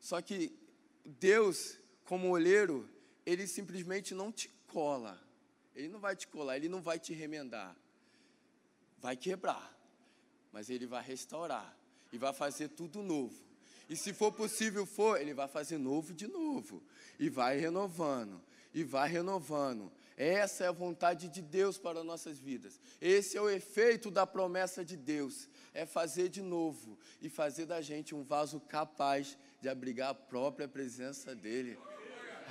Só 0.00 0.20
que 0.20 0.52
Deus, 1.04 1.78
como 2.08 2.30
olheiro, 2.30 2.88
ele 3.26 3.46
simplesmente 3.46 4.14
não 4.14 4.32
te 4.32 4.48
cola. 4.68 5.22
Ele 5.76 5.88
não 5.88 6.00
vai 6.00 6.16
te 6.16 6.26
colar, 6.26 6.56
ele 6.56 6.66
não 6.66 6.80
vai 6.80 6.98
te 6.98 7.12
remendar. 7.12 7.76
Vai 8.98 9.14
quebrar, 9.14 9.78
mas 10.50 10.70
ele 10.70 10.86
vai 10.86 11.02
restaurar 11.04 11.76
e 12.10 12.16
vai 12.16 12.32
fazer 12.32 12.68
tudo 12.68 13.02
novo. 13.02 13.36
E 13.90 13.94
se 13.94 14.14
for 14.14 14.32
possível 14.32 14.86
for, 14.86 15.20
ele 15.20 15.34
vai 15.34 15.48
fazer 15.48 15.76
novo 15.76 16.14
de 16.14 16.26
novo 16.26 16.82
e 17.18 17.28
vai 17.28 17.58
renovando 17.58 18.40
e 18.72 18.82
vai 18.82 19.08
renovando. 19.08 19.92
Essa 20.16 20.64
é 20.64 20.68
a 20.68 20.72
vontade 20.72 21.28
de 21.28 21.42
Deus 21.42 21.78
para 21.78 22.02
nossas 22.02 22.38
vidas. 22.38 22.80
Esse 23.00 23.36
é 23.36 23.40
o 23.40 23.50
efeito 23.50 24.10
da 24.10 24.26
promessa 24.26 24.84
de 24.84 24.96
Deus, 24.96 25.48
é 25.74 25.84
fazer 25.86 26.28
de 26.28 26.42
novo 26.42 26.98
e 27.20 27.28
fazer 27.28 27.66
da 27.66 27.80
gente 27.80 28.14
um 28.14 28.24
vaso 28.24 28.60
capaz 28.60 29.38
de 29.60 29.68
abrigar 29.68 30.10
a 30.10 30.14
própria 30.14 30.66
presença 30.66 31.34
dele. 31.34 31.78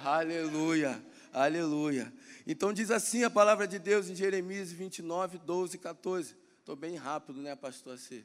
Aleluia, 0.03 1.03
aleluia. 1.33 2.13
Então 2.45 2.71
diz 2.71 2.91
assim 2.91 3.23
a 3.23 3.29
palavra 3.29 3.67
de 3.67 3.79
Deus 3.79 4.09
em 4.09 4.15
Jeremias 4.15 4.71
29, 4.71 5.39
12 5.39 5.75
e 5.75 5.79
14. 5.79 6.35
Estou 6.59 6.75
bem 6.75 6.95
rápido, 6.95 7.41
né, 7.41 7.55
pastor? 7.55 7.95
Estou 7.95 8.23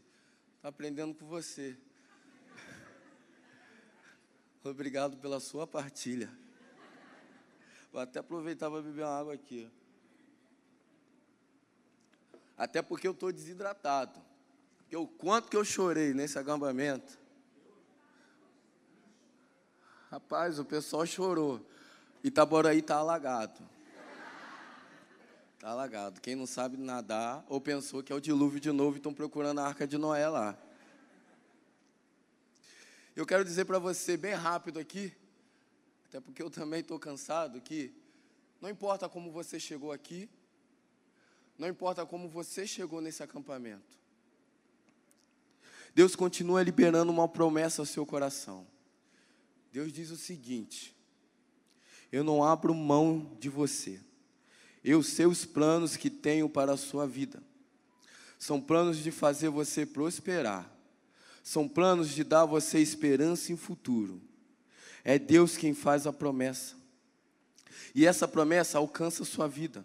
aprendendo 0.63 1.15
com 1.15 1.27
você. 1.27 1.77
Obrigado 4.63 5.17
pela 5.17 5.41
sua 5.41 5.67
partilha. 5.67 6.31
Vou 7.91 8.01
até 8.01 8.21
aproveitar 8.21 8.71
para 8.71 8.83
beber 8.83 9.05
uma 9.05 9.19
água 9.19 9.35
aqui. 9.35 9.71
Até 12.57 12.83
porque 12.83 13.09
eu 13.09 13.13
estou 13.13 13.33
desidratado. 13.33 14.21
Porque 14.79 14.97
o 14.97 15.07
quanto 15.07 15.49
que 15.49 15.57
eu 15.57 15.65
chorei 15.65 16.13
nesse 16.13 16.39
acampamento. 16.39 17.22
Rapaz, 20.13 20.59
o 20.59 20.65
pessoal 20.67 21.07
chorou. 21.07 21.67
Itaboraí 22.23 22.81
está 22.81 22.97
alagado. 22.97 23.67
Está 25.55 25.71
alagado. 25.71 26.21
Quem 26.21 26.35
não 26.37 26.45
sabe 26.45 26.77
nadar 26.77 27.43
ou 27.49 27.59
pensou 27.59 28.03
que 28.03 28.13
é 28.13 28.15
o 28.15 28.21
dilúvio 28.21 28.61
de 28.61 28.71
novo 28.71 28.97
e 28.97 28.99
estão 28.99 29.15
procurando 29.15 29.61
a 29.61 29.67
arca 29.67 29.87
de 29.87 29.97
Noé 29.97 30.29
lá. 30.29 30.55
Eu 33.17 33.25
quero 33.25 33.43
dizer 33.43 33.65
para 33.65 33.79
você 33.79 34.19
bem 34.19 34.35
rápido 34.35 34.79
aqui, 34.79 35.17
até 36.09 36.21
porque 36.21 36.43
eu 36.43 36.51
também 36.51 36.81
estou 36.81 36.99
cansado, 36.99 37.59
que 37.59 37.91
não 38.61 38.69
importa 38.69 39.09
como 39.09 39.33
você 39.33 39.59
chegou 39.59 39.93
aqui, 39.93 40.29
Não 41.57 41.69
importa 41.69 42.05
como 42.05 42.29
você 42.29 42.67
chegou 42.67 43.01
nesse 43.01 43.23
acampamento. 43.23 43.97
Deus 45.95 46.15
continua 46.15 46.63
liberando 46.63 47.11
uma 47.11 47.29
promessa 47.29 47.81
ao 47.81 47.87
seu 47.87 48.05
coração. 48.05 48.67
Deus 49.73 49.91
diz 49.91 50.11
o 50.11 50.17
seguinte: 50.17 50.95
Eu 52.13 52.23
não 52.23 52.45
abro 52.45 52.75
mão 52.75 53.35
de 53.41 53.49
você. 53.49 53.99
Eu 54.85 55.03
sei 55.03 55.25
os 55.25 55.47
planos 55.47 55.97
que 55.97 56.11
tenho 56.11 56.49
para 56.49 56.73
a 56.73 56.77
sua 56.77 57.07
vida. 57.07 57.43
São 58.39 58.61
planos 58.61 58.99
de 58.99 59.11
fazer 59.11 59.49
você 59.49 59.87
prosperar. 59.87 60.71
São 61.43 61.67
planos 61.67 62.11
de 62.11 62.23
dar 62.23 62.45
você 62.45 62.81
esperança 62.81 63.53
em 63.53 63.57
futuro. 63.57 64.21
É 65.05 65.19
Deus 65.19 65.57
quem 65.57 65.73
faz 65.73 66.07
a 66.07 66.13
promessa. 66.13 66.77
E 67.95 68.07
essa 68.07 68.29
promessa 68.29 68.79
alcança 68.79 69.23
a 69.23 69.27
sua 69.27 69.49
vida. 69.49 69.85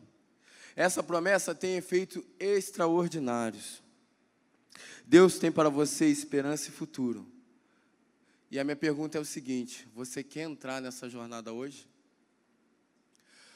Essa 0.75 1.01
promessa 1.01 1.56
tem 1.56 1.77
efeitos 1.77 2.24
extraordinários. 2.39 3.82
Deus 5.06 5.39
tem 5.39 5.51
para 5.51 5.70
você 5.70 6.08
esperança 6.08 6.70
e 6.70 6.72
futuro. 6.72 7.25
E 8.50 8.58
a 8.58 8.63
minha 8.63 8.75
pergunta 8.75 9.18
é 9.18 9.22
o 9.22 9.25
seguinte: 9.25 9.88
você 9.94 10.24
quer 10.24 10.44
entrar 10.44 10.82
nessa 10.82 11.10
jornada 11.10 11.51
hoje? 11.51 11.88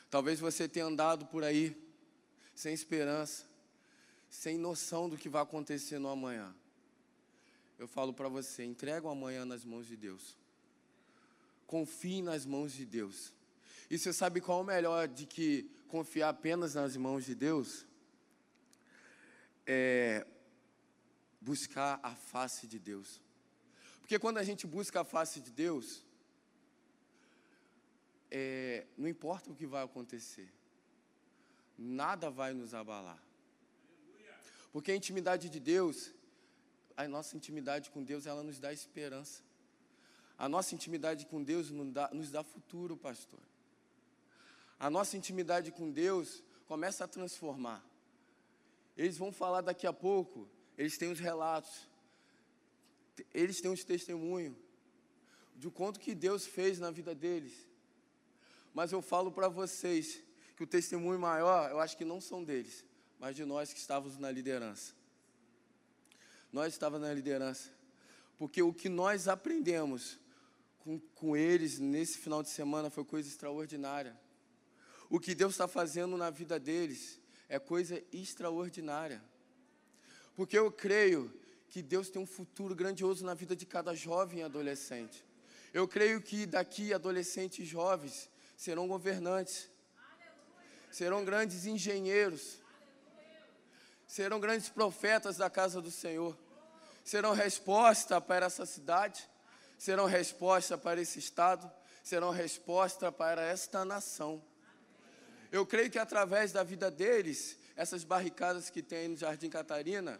Talvez 0.09 0.39
você 0.39 0.67
tenha 0.67 0.85
andado 0.85 1.25
por 1.25 1.43
aí 1.43 1.75
sem 2.53 2.73
esperança, 2.73 3.45
sem 4.29 4.57
noção 4.57 5.07
do 5.07 5.17
que 5.17 5.29
vai 5.29 5.41
acontecer 5.41 5.97
no 5.99 6.09
amanhã. 6.09 6.53
Eu 7.79 7.87
falo 7.87 8.13
para 8.13 8.27
você: 8.27 8.65
entrega 8.65 9.07
o 9.07 9.09
amanhã 9.09 9.45
nas 9.45 9.63
mãos 9.63 9.87
de 9.87 9.95
Deus. 9.95 10.35
Confie 11.65 12.21
nas 12.21 12.45
mãos 12.45 12.73
de 12.73 12.85
Deus. 12.85 13.33
E 13.89 13.97
você 13.97 14.11
sabe 14.11 14.41
qual 14.41 14.59
é 14.59 14.61
o 14.61 14.65
melhor 14.65 15.07
de 15.07 15.25
que 15.25 15.71
confiar 15.87 16.29
apenas 16.29 16.75
nas 16.75 16.97
mãos 16.97 17.25
de 17.25 17.33
Deus? 17.33 17.85
É 19.65 20.27
buscar 21.39 21.99
a 22.03 22.13
face 22.13 22.67
de 22.67 22.77
Deus. 22.77 23.21
Porque 24.11 24.19
quando 24.19 24.39
a 24.39 24.43
gente 24.43 24.67
busca 24.67 24.99
a 24.99 25.03
face 25.05 25.39
de 25.39 25.49
Deus, 25.51 26.03
é, 28.29 28.85
não 28.97 29.07
importa 29.07 29.49
o 29.49 29.55
que 29.55 29.65
vai 29.65 29.81
acontecer, 29.81 30.51
nada 31.77 32.29
vai 32.29 32.51
nos 32.53 32.73
abalar. 32.73 33.23
Porque 34.73 34.91
a 34.91 34.95
intimidade 34.97 35.47
de 35.47 35.61
Deus, 35.61 36.11
a 36.97 37.07
nossa 37.07 37.37
intimidade 37.37 37.89
com 37.89 38.03
Deus, 38.03 38.25
ela 38.25 38.43
nos 38.43 38.59
dá 38.59 38.73
esperança. 38.73 39.43
A 40.37 40.49
nossa 40.49 40.75
intimidade 40.75 41.25
com 41.25 41.41
Deus 41.41 41.71
nos 41.71 41.93
dá, 41.93 42.09
nos 42.11 42.29
dá 42.29 42.43
futuro, 42.43 42.97
pastor. 42.97 43.39
A 44.77 44.89
nossa 44.89 45.15
intimidade 45.15 45.71
com 45.71 45.89
Deus 45.89 46.43
começa 46.67 47.05
a 47.05 47.07
transformar. 47.07 47.81
Eles 48.97 49.17
vão 49.17 49.31
falar 49.31 49.61
daqui 49.61 49.87
a 49.87 49.93
pouco 49.93 50.49
eles 50.77 50.97
têm 50.97 51.11
os 51.11 51.19
relatos, 51.19 51.87
eles 53.33 53.61
têm 53.61 53.71
os 53.71 53.83
testemunhos 53.83 54.55
de 55.55 55.69
quanto 55.69 55.99
que 55.99 56.15
Deus 56.15 56.45
fez 56.45 56.79
na 56.79 56.89
vida 56.91 57.13
deles. 57.13 57.53
Mas 58.73 58.91
eu 58.91 59.01
falo 59.01 59.31
para 59.31 59.47
vocês 59.47 60.23
que 60.55 60.63
o 60.63 60.67
testemunho 60.67 61.19
maior, 61.19 61.69
eu 61.69 61.79
acho 61.79 61.97
que 61.97 62.05
não 62.05 62.21
são 62.21 62.43
deles, 62.43 62.85
mas 63.19 63.35
de 63.35 63.45
nós 63.45 63.73
que 63.73 63.79
estávamos 63.79 64.17
na 64.17 64.31
liderança. 64.31 64.93
Nós 66.51 66.73
estávamos 66.73 67.07
na 67.07 67.13
liderança. 67.13 67.69
Porque 68.37 68.61
o 68.61 68.73
que 68.73 68.89
nós 68.89 69.27
aprendemos 69.27 70.19
com, 70.79 70.99
com 71.15 71.37
eles 71.37 71.79
nesse 71.79 72.17
final 72.17 72.41
de 72.41 72.49
semana 72.49 72.89
foi 72.89 73.05
coisa 73.05 73.29
extraordinária. 73.29 74.19
O 75.09 75.19
que 75.19 75.35
Deus 75.35 75.53
está 75.53 75.67
fazendo 75.67 76.17
na 76.17 76.29
vida 76.29 76.59
deles 76.59 77.19
é 77.47 77.59
coisa 77.59 78.03
extraordinária. 78.11 79.21
Porque 80.35 80.57
eu 80.57 80.71
creio 80.71 81.31
que 81.71 81.81
Deus 81.81 82.09
tem 82.09 82.21
um 82.21 82.27
futuro 82.27 82.75
grandioso 82.75 83.25
na 83.25 83.33
vida 83.33 83.55
de 83.55 83.65
cada 83.65 83.95
jovem 83.95 84.39
e 84.39 84.43
adolescente. 84.43 85.25
Eu 85.73 85.87
creio 85.87 86.21
que 86.21 86.45
daqui 86.45 86.93
adolescentes 86.93 87.65
jovens 87.65 88.29
serão 88.57 88.89
governantes, 88.89 89.69
serão 90.91 91.23
grandes 91.23 91.65
engenheiros, 91.65 92.59
serão 94.05 94.37
grandes 94.37 94.67
profetas 94.67 95.37
da 95.37 95.49
casa 95.49 95.81
do 95.81 95.89
Senhor, 95.89 96.37
serão 97.05 97.31
resposta 97.31 98.19
para 98.19 98.47
essa 98.47 98.65
cidade, 98.65 99.25
serão 99.77 100.05
resposta 100.05 100.77
para 100.77 100.99
esse 100.99 101.19
estado, 101.19 101.71
serão 102.03 102.31
resposta 102.31 103.13
para 103.13 103.43
esta 103.43 103.85
nação. 103.85 104.43
Eu 105.49 105.65
creio 105.65 105.89
que 105.89 105.99
através 105.99 106.51
da 106.51 106.63
vida 106.63 106.91
deles, 106.91 107.57
essas 107.77 108.03
barricadas 108.03 108.69
que 108.69 108.83
tem 108.83 109.07
no 109.07 109.15
Jardim 109.15 109.49
Catarina 109.49 110.19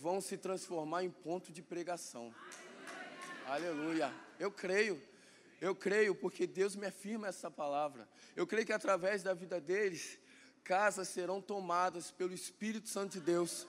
vão 0.00 0.20
se 0.20 0.36
transformar 0.36 1.04
em 1.04 1.10
ponto 1.10 1.52
de 1.52 1.62
pregação. 1.62 2.34
Aleluia. 3.46 4.12
Eu 4.38 4.50
creio. 4.50 5.00
Eu 5.60 5.74
creio 5.74 6.14
porque 6.14 6.46
Deus 6.46 6.76
me 6.76 6.86
afirma 6.86 7.28
essa 7.28 7.50
palavra. 7.50 8.08
Eu 8.34 8.46
creio 8.46 8.66
que 8.66 8.72
através 8.72 9.22
da 9.22 9.32
vida 9.32 9.60
deles, 9.60 10.18
casas 10.62 11.08
serão 11.08 11.40
tomadas 11.40 12.10
pelo 12.10 12.34
Espírito 12.34 12.88
Santo 12.88 13.12
de 13.12 13.20
Deus. 13.20 13.66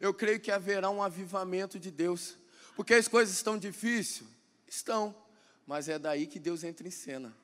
Eu 0.00 0.12
creio 0.12 0.40
que 0.40 0.50
haverá 0.50 0.90
um 0.90 1.02
avivamento 1.02 1.78
de 1.78 1.90
Deus. 1.90 2.36
Porque 2.74 2.94
as 2.94 3.06
coisas 3.06 3.34
estão 3.34 3.58
difíceis? 3.58 4.28
Estão. 4.66 5.14
Mas 5.66 5.88
é 5.88 5.98
daí 5.98 6.26
que 6.26 6.40
Deus 6.40 6.64
entra 6.64 6.88
em 6.88 6.90
cena. 6.90 7.36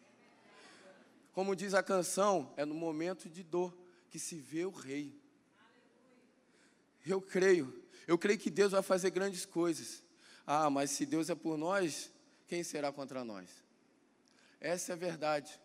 Como 1.33 1.55
diz 1.55 1.75
a 1.75 1.83
canção, 1.83 2.53
é 2.57 2.64
no 2.64 2.75
momento 2.75 3.29
de 3.29 3.45
dor 3.45 3.77
que 4.11 4.19
se 4.19 4.37
vê 4.37 4.64
o 4.64 4.71
rei. 4.71 5.17
Eu 7.06 7.20
creio, 7.20 7.82
eu 8.06 8.18
creio 8.18 8.38
que 8.38 8.50
Deus 8.50 8.72
vai 8.72 8.82
fazer 8.82 9.11
grandes 9.11 9.44
coisas. 9.44 10.02
Ah, 10.46 10.70
mas 10.70 10.90
se 10.90 11.04
Deus 11.04 11.28
é 11.30 11.34
por 11.34 11.56
nós, 11.58 12.11
quem 12.46 12.62
será 12.62 12.90
contra 12.90 13.24
nós? 13.24 13.48
Essa 14.61 14.92
é 14.92 14.94
a 14.94 14.96
verdade. 14.96 15.61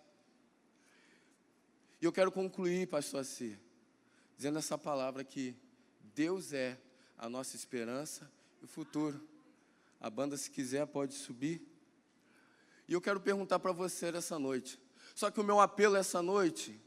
E 2.01 2.05
eu 2.05 2.11
quero 2.11 2.31
concluir, 2.31 2.87
pastor 2.87 3.21
Assi, 3.21 3.57
dizendo 4.35 4.59
essa 4.59 4.77
palavra 4.77 5.23
que 5.23 5.55
Deus 6.13 6.51
é 6.51 6.77
a 7.17 7.29
nossa 7.29 7.55
esperança 7.55 8.29
e 8.61 8.65
o 8.65 8.67
futuro. 8.67 9.25
A 10.01 10.09
banda, 10.09 10.35
se 10.35 10.51
quiser, 10.51 10.85
pode 10.85 11.13
subir. 11.13 11.65
E 12.87 12.93
eu 12.93 12.99
quero 12.99 13.21
perguntar 13.21 13.59
para 13.59 13.71
você 13.71 14.07
essa 14.07 14.37
noite. 14.37 14.77
Só 15.15 15.31
que 15.31 15.39
o 15.39 15.43
meu 15.43 15.61
apelo 15.61 15.95
essa 15.95 16.21
noite 16.21 16.77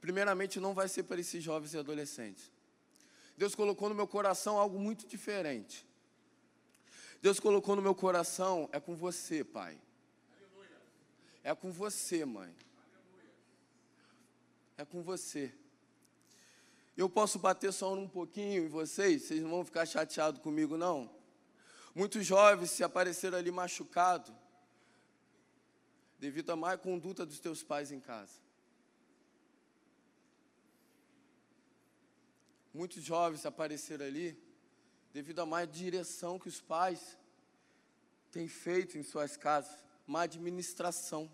primeiramente 0.00 0.58
não 0.58 0.74
vai 0.74 0.88
ser 0.88 1.04
para 1.04 1.20
esses 1.20 1.42
jovens 1.42 1.74
e 1.74 1.78
adolescentes. 1.78 2.50
Deus 3.38 3.54
colocou 3.54 3.88
no 3.88 3.94
meu 3.94 4.08
coração 4.08 4.58
algo 4.58 4.80
muito 4.80 5.06
diferente. 5.06 5.86
Deus 7.22 7.38
colocou 7.38 7.76
no 7.76 7.80
meu 7.80 7.94
coração 7.94 8.68
é 8.72 8.80
com 8.80 8.96
você, 8.96 9.44
pai. 9.44 9.80
É 11.44 11.54
com 11.54 11.70
você, 11.70 12.24
mãe. 12.24 12.52
É 14.76 14.84
com 14.84 15.02
você. 15.02 15.54
Eu 16.96 17.08
posso 17.08 17.38
bater 17.38 17.72
só 17.72 17.94
um 17.94 18.08
pouquinho 18.08 18.64
em 18.64 18.68
vocês, 18.68 19.22
vocês 19.22 19.40
não 19.40 19.50
vão 19.50 19.64
ficar 19.64 19.86
chateados 19.86 20.42
comigo, 20.42 20.76
não. 20.76 21.08
Muitos 21.94 22.26
jovens 22.26 22.72
se 22.72 22.82
apareceram 22.82 23.38
ali 23.38 23.52
machucados 23.52 24.34
devido 26.18 26.50
à 26.50 26.56
má 26.56 26.76
conduta 26.76 27.24
dos 27.24 27.38
teus 27.38 27.62
pais 27.62 27.92
em 27.92 28.00
casa. 28.00 28.47
Muitos 32.78 33.02
jovens 33.02 33.44
apareceram 33.44 34.06
ali 34.06 34.40
devido 35.12 35.40
à 35.40 35.44
má 35.44 35.64
direção 35.64 36.38
que 36.38 36.46
os 36.46 36.60
pais 36.60 37.18
têm 38.30 38.46
feito 38.46 38.96
em 38.96 39.02
suas 39.02 39.36
casas, 39.36 39.82
má 40.06 40.22
administração. 40.22 41.28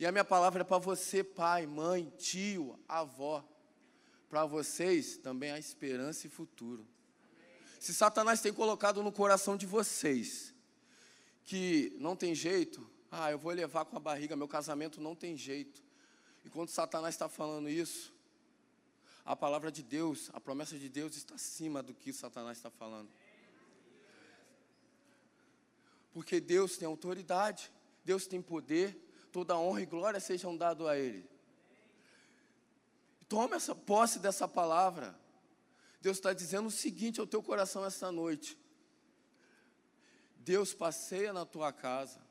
E 0.00 0.06
a 0.06 0.10
minha 0.10 0.24
palavra 0.24 0.62
é 0.62 0.64
para 0.64 0.78
você, 0.78 1.22
pai, 1.22 1.66
mãe, 1.66 2.10
tio, 2.16 2.80
avó. 2.88 3.46
Para 4.30 4.46
vocês 4.46 5.18
também 5.18 5.50
há 5.50 5.58
esperança 5.58 6.26
e 6.26 6.30
futuro. 6.30 6.86
Se 7.78 7.92
Satanás 7.92 8.40
tem 8.40 8.50
colocado 8.50 9.02
no 9.02 9.12
coração 9.12 9.58
de 9.58 9.66
vocês 9.66 10.54
que 11.44 11.94
não 11.98 12.16
tem 12.16 12.34
jeito, 12.34 12.90
ah, 13.10 13.30
eu 13.30 13.38
vou 13.38 13.52
levar 13.52 13.84
com 13.84 13.98
a 13.98 14.00
barriga, 14.00 14.34
meu 14.34 14.48
casamento 14.48 15.02
não 15.02 15.14
tem 15.14 15.36
jeito. 15.36 15.85
E 16.46 16.48
quando 16.48 16.68
Satanás 16.68 17.16
está 17.16 17.28
falando 17.28 17.68
isso, 17.68 18.14
a 19.24 19.34
palavra 19.34 19.72
de 19.72 19.82
Deus, 19.82 20.30
a 20.32 20.40
promessa 20.40 20.78
de 20.78 20.88
Deus 20.88 21.16
está 21.16 21.34
acima 21.34 21.82
do 21.82 21.92
que 21.92 22.12
Satanás 22.12 22.56
está 22.56 22.70
falando. 22.70 23.10
Porque 26.12 26.40
Deus 26.40 26.76
tem 26.76 26.86
autoridade, 26.86 27.72
Deus 28.04 28.28
tem 28.28 28.40
poder, 28.40 28.96
toda 29.32 29.58
honra 29.58 29.82
e 29.82 29.86
glória 29.86 30.20
sejam 30.20 30.56
dados 30.56 30.86
a 30.86 30.96
Ele. 30.96 31.28
Toma 33.28 33.56
essa 33.56 33.74
posse 33.74 34.20
dessa 34.20 34.46
palavra. 34.46 35.18
Deus 36.00 36.16
está 36.16 36.32
dizendo 36.32 36.68
o 36.68 36.70
seguinte 36.70 37.18
ao 37.18 37.26
teu 37.26 37.42
coração 37.42 37.84
esta 37.84 38.12
noite. 38.12 38.56
Deus 40.36 40.72
passeia 40.72 41.32
na 41.32 41.44
tua 41.44 41.72
casa. 41.72 42.24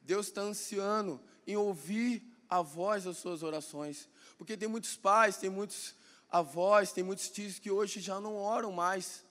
Deus 0.00 0.28
está 0.28 0.40
ansiando 0.40 1.20
em 1.46 1.58
ouvir 1.58 2.35
a 2.48 2.62
voz 2.62 3.04
das 3.04 3.18
suas 3.18 3.42
orações. 3.42 4.08
Porque 4.38 4.56
tem 4.56 4.68
muitos 4.68 4.96
pais, 4.96 5.36
tem 5.36 5.50
muitos 5.50 5.94
avós, 6.30 6.92
tem 6.92 7.04
muitos 7.04 7.28
tios 7.28 7.58
que 7.58 7.70
hoje 7.70 8.00
já 8.00 8.20
não 8.20 8.36
oram 8.36 8.72
mais. 8.72 9.24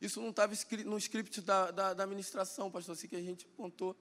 Isso 0.00 0.20
não 0.20 0.30
estava 0.30 0.52
no 0.84 0.98
script 0.98 1.40
da, 1.40 1.70
da, 1.70 1.94
da 1.94 2.04
administração, 2.04 2.70
pastor, 2.70 2.94
assim 2.94 3.08
que 3.08 3.16
a 3.16 3.22
gente 3.22 3.46
contou. 3.56 3.96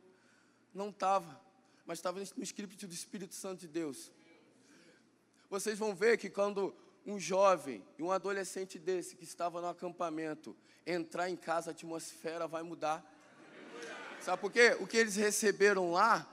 Não 0.73 0.89
estava, 0.89 1.41
mas 1.85 1.99
estava 1.99 2.19
no 2.19 2.43
script 2.43 2.85
do 2.85 2.93
Espírito 2.93 3.33
Santo 3.33 3.61
de 3.61 3.67
Deus. 3.67 4.11
Vocês 5.49 5.79
vão 5.79 5.95
ver 5.95 6.17
que 6.17 6.29
quando 6.29 6.75
um 7.05 7.19
jovem 7.19 7.85
e 7.97 8.03
um 8.03 8.11
adolescente 8.11 8.77
desse 8.77 9.15
que 9.15 9.23
estava 9.23 9.61
no 9.61 9.67
acampamento 9.67 10.55
entrar 10.85 11.29
em 11.29 11.35
casa, 11.35 11.69
a 11.69 11.71
atmosfera 11.71 12.47
vai 12.47 12.63
mudar. 12.63 13.03
Sabe 14.19 14.41
por 14.41 14.51
quê? 14.51 14.75
O 14.79 14.87
que 14.87 14.97
eles 14.97 15.15
receberam 15.15 15.91
lá 15.91 16.27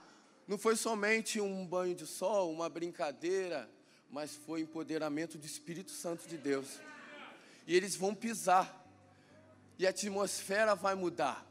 não 0.47 0.59
foi 0.59 0.77
somente 0.77 1.41
um 1.41 1.67
banho 1.67 1.95
de 1.95 2.07
sol, 2.07 2.53
uma 2.53 2.69
brincadeira, 2.69 3.71
mas 4.11 4.35
foi 4.35 4.61
empoderamento 4.61 5.39
do 5.39 5.47
Espírito 5.47 5.91
Santo 5.91 6.29
de 6.29 6.37
Deus. 6.37 6.81
E 7.67 7.75
eles 7.75 7.97
vão 7.97 8.15
pisar, 8.15 8.85
e 9.79 9.87
a 9.87 9.91
atmosfera 9.91 10.75
vai 10.75 10.95
mudar. 10.95 11.47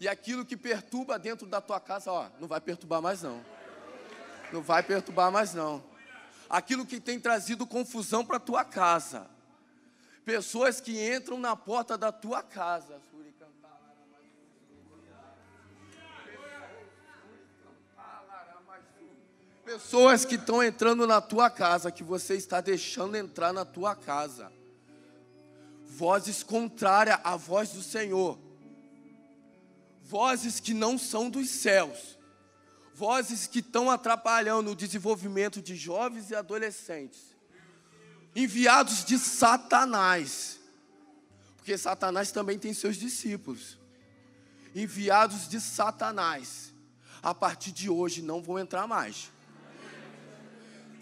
E 0.00 0.08
aquilo 0.08 0.44
que 0.44 0.56
perturba 0.56 1.18
dentro 1.18 1.46
da 1.46 1.60
tua 1.60 1.78
casa, 1.78 2.10
ó, 2.10 2.28
não 2.40 2.48
vai 2.48 2.60
perturbar 2.60 3.00
mais 3.00 3.22
não. 3.22 3.44
Não 4.52 4.60
vai 4.60 4.82
perturbar 4.82 5.30
mais 5.30 5.54
não. 5.54 5.84
Aquilo 6.50 6.84
que 6.84 7.00
tem 7.00 7.20
trazido 7.20 7.66
confusão 7.66 8.24
para 8.24 8.40
tua 8.40 8.64
casa. 8.64 9.30
Pessoas 10.24 10.80
que 10.80 11.00
entram 11.14 11.38
na 11.38 11.54
porta 11.54 11.96
da 11.96 12.10
tua 12.10 12.42
casa. 12.42 13.00
Pessoas 19.72 20.26
que 20.26 20.34
estão 20.34 20.62
entrando 20.62 21.06
na 21.06 21.18
tua 21.18 21.48
casa, 21.48 21.90
que 21.90 22.04
você 22.04 22.34
está 22.34 22.60
deixando 22.60 23.16
entrar 23.16 23.54
na 23.54 23.64
tua 23.64 23.96
casa. 23.96 24.52
Vozes 25.86 26.42
contrárias 26.42 27.18
à 27.24 27.36
voz 27.36 27.70
do 27.70 27.82
Senhor. 27.82 28.38
Vozes 30.02 30.60
que 30.60 30.74
não 30.74 30.98
são 30.98 31.30
dos 31.30 31.48
céus. 31.48 32.18
Vozes 32.94 33.46
que 33.46 33.60
estão 33.60 33.90
atrapalhando 33.90 34.72
o 34.72 34.76
desenvolvimento 34.76 35.62
de 35.62 35.74
jovens 35.74 36.30
e 36.30 36.34
adolescentes. 36.34 37.34
Enviados 38.36 39.06
de 39.06 39.18
Satanás. 39.18 40.60
Porque 41.56 41.78
Satanás 41.78 42.30
também 42.30 42.58
tem 42.58 42.74
seus 42.74 42.98
discípulos. 42.98 43.78
Enviados 44.74 45.48
de 45.48 45.58
Satanás. 45.62 46.74
A 47.22 47.34
partir 47.34 47.72
de 47.72 47.88
hoje 47.88 48.20
não 48.20 48.42
vão 48.42 48.58
entrar 48.58 48.86
mais. 48.86 49.32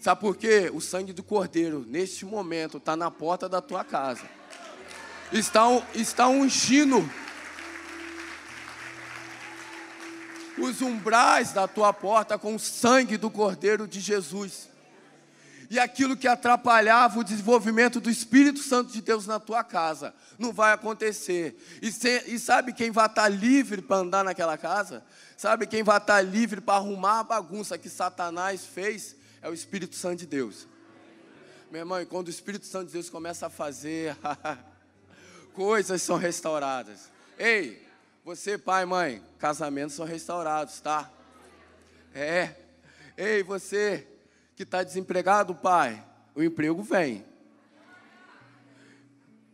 Sabe 0.01 0.19
por 0.19 0.35
quê? 0.35 0.71
O 0.73 0.81
sangue 0.81 1.13
do 1.13 1.21
Cordeiro, 1.21 1.85
neste 1.87 2.25
momento, 2.25 2.77
está 2.77 2.95
na 2.95 3.11
porta 3.11 3.47
da 3.47 3.61
tua 3.61 3.85
casa. 3.85 4.23
Está, 5.31 5.61
está 5.93 6.27
ungindo 6.27 7.07
os 10.57 10.81
umbrais 10.81 11.53
da 11.53 11.67
tua 11.67 11.93
porta 11.93 12.35
com 12.35 12.55
o 12.55 12.59
sangue 12.59 13.15
do 13.15 13.29
Cordeiro 13.29 13.87
de 13.87 13.99
Jesus. 13.99 14.69
E 15.69 15.79
aquilo 15.79 16.17
que 16.17 16.27
atrapalhava 16.27 17.19
o 17.19 17.23
desenvolvimento 17.23 18.01
do 18.01 18.09
Espírito 18.09 18.59
Santo 18.59 18.91
de 18.91 19.03
Deus 19.03 19.27
na 19.27 19.39
tua 19.39 19.63
casa, 19.63 20.15
não 20.37 20.51
vai 20.51 20.73
acontecer. 20.73 21.55
E, 21.79 21.91
se, 21.91 22.23
e 22.25 22.39
sabe 22.39 22.73
quem 22.73 22.89
vai 22.89 23.05
estar 23.05 23.29
livre 23.29 23.83
para 23.83 23.97
andar 23.97 24.23
naquela 24.23 24.57
casa? 24.57 25.03
Sabe 25.37 25.67
quem 25.67 25.83
vai 25.83 25.97
estar 25.97 26.21
livre 26.23 26.59
para 26.59 26.73
arrumar 26.77 27.19
a 27.19 27.23
bagunça 27.23 27.77
que 27.77 27.87
Satanás 27.87 28.65
fez? 28.65 29.20
É 29.41 29.49
o 29.49 29.53
Espírito 29.53 29.95
Santo 29.95 30.19
de 30.19 30.27
Deus. 30.27 30.67
Meu 31.71 31.79
irmão, 31.79 32.01
e 32.01 32.05
quando 32.05 32.27
o 32.27 32.29
Espírito 32.29 32.65
Santo 32.65 32.87
de 32.87 32.93
Deus 32.93 33.09
começa 33.09 33.47
a 33.47 33.49
fazer, 33.49 34.15
coisas 35.53 36.01
são 36.01 36.17
restauradas. 36.17 37.09
Ei, 37.39 37.87
você, 38.23 38.57
pai, 38.57 38.85
mãe, 38.85 39.23
casamentos 39.39 39.95
são 39.95 40.05
restaurados, 40.05 40.79
tá? 40.79 41.11
É. 42.13 42.55
Ei, 43.17 43.41
você 43.41 44.07
que 44.55 44.63
está 44.63 44.83
desempregado, 44.83 45.55
pai, 45.55 46.05
o 46.35 46.43
emprego 46.43 46.83
vem. 46.83 47.25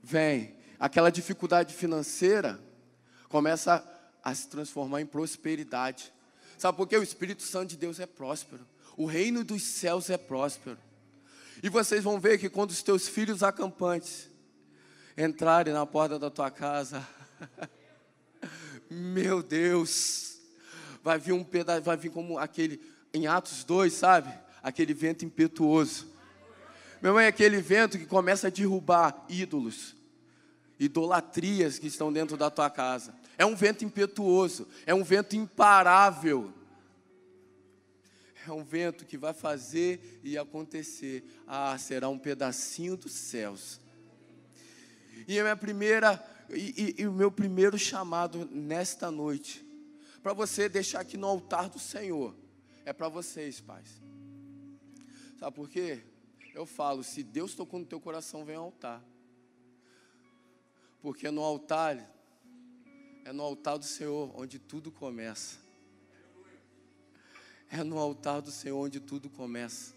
Vem. 0.03 0.55
Aquela 0.79 1.09
dificuldade 1.09 1.73
financeira 1.73 2.59
começa 3.29 3.87
a 4.23 4.35
se 4.35 4.47
transformar 4.49 5.01
em 5.01 5.05
prosperidade. 5.05 6.11
Sabe 6.57 6.75
por 6.75 6.87
quê? 6.87 6.97
O 6.97 7.03
Espírito 7.03 7.43
Santo 7.43 7.69
de 7.69 7.77
Deus 7.77 7.99
é 7.99 8.05
próspero. 8.05 8.65
O 8.97 9.05
reino 9.05 9.43
dos 9.43 9.61
céus 9.61 10.09
é 10.09 10.17
próspero. 10.17 10.79
E 11.61 11.69
vocês 11.69 12.03
vão 12.03 12.19
ver 12.19 12.39
que 12.39 12.49
quando 12.49 12.71
os 12.71 12.81
teus 12.81 13.07
filhos 13.07 13.43
acampantes 13.43 14.27
entrarem 15.15 15.71
na 15.71 15.85
porta 15.85 16.17
da 16.17 16.31
tua 16.31 16.49
casa, 16.49 17.07
meu 18.89 19.43
Deus, 19.43 20.39
vai 21.03 21.19
vir 21.19 21.33
um 21.33 21.43
pedaço, 21.43 21.83
vai 21.83 21.95
vir 21.95 22.09
como 22.09 22.39
aquele 22.39 22.81
em 23.13 23.27
Atos 23.27 23.63
2, 23.63 23.93
sabe? 23.93 24.33
Aquele 24.63 24.95
vento 24.95 25.23
impetuoso. 25.23 26.07
Meu 26.99 27.11
irmão, 27.11 27.19
é 27.19 27.27
aquele 27.27 27.61
vento 27.61 27.99
que 27.99 28.05
começa 28.07 28.47
a 28.47 28.49
derrubar 28.49 29.25
ídolos, 29.29 29.95
idolatrias 30.79 31.77
que 31.77 31.85
estão 31.85 32.11
dentro 32.11 32.35
da 32.35 32.49
tua 32.49 32.69
casa. 32.69 33.13
É 33.37 33.45
um 33.45 33.55
vento 33.55 33.85
impetuoso, 33.85 34.67
é 34.87 34.93
um 34.93 35.03
vento 35.03 35.35
imparável 35.35 36.51
é 38.51 38.53
um 38.53 38.63
vento 38.63 39.05
que 39.05 39.17
vai 39.17 39.33
fazer 39.33 40.19
e 40.23 40.37
acontecer. 40.37 41.23
Ah, 41.45 41.77
será 41.77 42.09
um 42.09 42.17
pedacinho 42.17 42.95
dos 42.97 43.13
céus. 43.13 43.79
E 45.27 45.39
a 45.39 45.43
minha 45.43 45.55
primeira 45.55 46.23
e, 46.49 46.95
e, 46.97 47.01
e 47.01 47.07
o 47.07 47.11
meu 47.11 47.31
primeiro 47.31 47.77
chamado 47.77 48.47
nesta 48.51 49.11
noite 49.11 49.65
para 50.21 50.33
você 50.33 50.67
deixar 50.67 51.01
aqui 51.01 51.15
no 51.15 51.27
altar 51.27 51.69
do 51.69 51.79
Senhor 51.79 52.35
é 52.83 52.91
para 52.91 53.07
vocês, 53.07 53.61
pais. 53.61 54.01
Sabe 55.39 55.55
por 55.55 55.69
quê? 55.69 56.03
Eu 56.53 56.65
falo, 56.65 57.03
se 57.03 57.23
Deus 57.23 57.53
tocou 57.53 57.79
no 57.79 57.85
teu 57.85 57.99
coração, 57.99 58.43
vem 58.43 58.55
ao 58.55 58.65
altar. 58.65 59.03
Porque 61.01 61.29
no 61.29 61.41
altar 61.41 62.13
é 63.23 63.31
no 63.31 63.43
altar 63.43 63.77
do 63.77 63.85
Senhor 63.85 64.31
onde 64.35 64.57
tudo 64.57 64.91
começa. 64.91 65.66
É 67.69 67.83
no 67.83 67.97
altar 67.97 68.41
do 68.41 68.51
Senhor 68.51 68.77
onde 68.77 68.99
tudo 68.99 69.29
começa. 69.29 69.93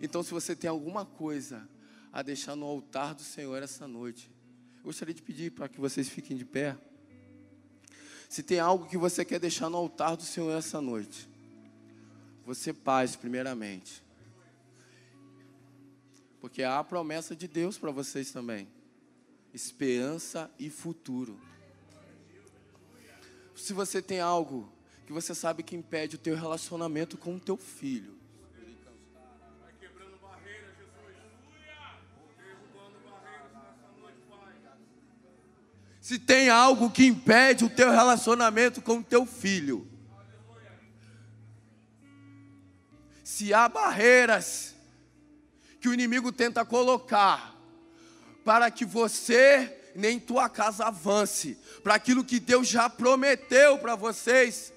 Então, 0.00 0.22
se 0.22 0.30
você 0.30 0.56
tem 0.56 0.68
alguma 0.68 1.04
coisa 1.04 1.68
a 2.12 2.22
deixar 2.22 2.56
no 2.56 2.66
altar 2.66 3.14
do 3.14 3.22
Senhor 3.22 3.62
essa 3.62 3.86
noite, 3.86 4.30
eu 4.78 4.84
gostaria 4.84 5.14
de 5.14 5.22
pedir 5.22 5.50
para 5.50 5.68
que 5.68 5.80
vocês 5.80 6.08
fiquem 6.08 6.36
de 6.36 6.44
pé. 6.44 6.76
Se 8.28 8.42
tem 8.42 8.58
algo 8.58 8.86
que 8.86 8.96
você 8.96 9.24
quer 9.24 9.38
deixar 9.38 9.68
no 9.70 9.76
altar 9.76 10.16
do 10.16 10.22
Senhor 10.22 10.50
essa 10.56 10.80
noite, 10.80 11.28
você 12.44 12.72
paz 12.72 13.16
primeiramente. 13.16 14.02
Porque 16.40 16.62
há 16.62 16.78
a 16.78 16.84
promessa 16.84 17.34
de 17.34 17.48
Deus 17.48 17.78
para 17.78 17.90
vocês 17.90 18.30
também. 18.30 18.68
Esperança 19.52 20.50
e 20.58 20.68
futuro. 20.68 21.40
Se 23.56 23.72
você 23.72 24.02
tem 24.02 24.20
algo 24.20 24.70
que 25.06 25.12
você 25.12 25.34
sabe 25.34 25.62
que 25.62 25.76
impede 25.76 26.16
o 26.16 26.18
teu 26.18 26.34
relacionamento 26.34 27.16
com 27.16 27.36
o 27.36 27.40
teu 27.40 27.56
filho. 27.56 28.18
Se 36.00 36.18
tem 36.18 36.50
algo 36.50 36.90
que 36.90 37.06
impede 37.06 37.64
o 37.64 37.70
teu 37.70 37.90
relacionamento 37.90 38.82
com 38.82 38.98
o 38.98 39.02
teu 39.02 39.24
filho. 39.24 39.88
Se 43.22 43.54
há 43.54 43.66
barreiras 43.70 44.74
que 45.80 45.88
o 45.88 45.94
inimigo 45.94 46.30
tenta 46.30 46.62
colocar 46.62 47.58
para 48.44 48.70
que 48.70 48.84
você 48.84 49.80
nem 49.94 50.20
tua 50.20 50.50
casa 50.50 50.84
avance, 50.84 51.58
para 51.82 51.94
aquilo 51.94 52.22
que 52.22 52.38
Deus 52.38 52.68
já 52.68 52.90
prometeu 52.90 53.78
para 53.78 53.94
vocês, 53.94 54.73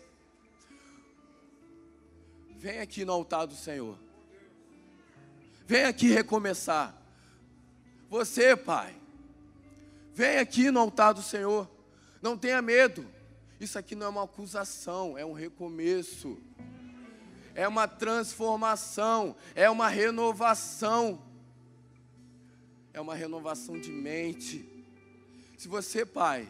Vem 2.57 2.79
aqui 2.79 3.05
no 3.05 3.13
altar 3.13 3.45
do 3.45 3.53
Senhor. 3.53 3.99
Vem 5.67 5.83
aqui 5.83 6.07
recomeçar. 6.07 6.99
Você, 8.09 8.55
pai, 8.55 8.95
vem 10.11 10.39
aqui 10.39 10.71
no 10.71 10.79
altar 10.79 11.13
do 11.13 11.21
Senhor. 11.21 11.69
Não 12.19 12.35
tenha 12.35 12.59
medo. 12.59 13.05
Isso 13.59 13.77
aqui 13.77 13.95
não 13.95 14.07
é 14.07 14.09
uma 14.09 14.23
acusação, 14.23 15.15
é 15.15 15.23
um 15.23 15.33
recomeço. 15.33 16.35
É 17.53 17.67
uma 17.67 17.87
transformação, 17.87 19.35
é 19.53 19.69
uma 19.69 19.87
renovação. 19.87 21.21
É 22.91 22.99
uma 22.99 23.13
renovação 23.13 23.79
de 23.79 23.91
mente. 23.91 24.67
Se 25.59 25.67
você, 25.67 26.03
pai, 26.03 26.49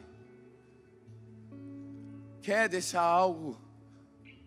quer 2.41 2.69
deixar 2.69 3.01
algo 3.01 3.66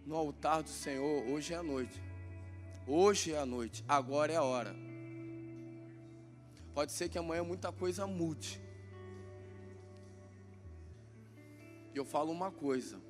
no 0.05 0.17
altar 0.17 0.63
do 0.63 0.69
Senhor, 0.69 1.25
hoje 1.29 1.55
é 1.55 1.57
a 1.57 1.63
noite. 1.63 2.01
Hoje 2.87 3.33
é 3.33 3.39
a 3.39 3.47
noite, 3.47 3.85
agora 3.89 4.33
é 4.33 4.37
a 4.37 4.43
hora. 4.43 4.75
Pode 6.75 6.93
ser 6.93 7.09
que 7.09 7.19
amanhã 7.19 7.45
muita 7.45 7.71
coisa 7.71 8.07
mude. 8.07 8.61
E 11.93 11.99
eu 11.99 12.05
falo 12.05 12.31
uma 12.31 12.51
coisa, 12.51 13.01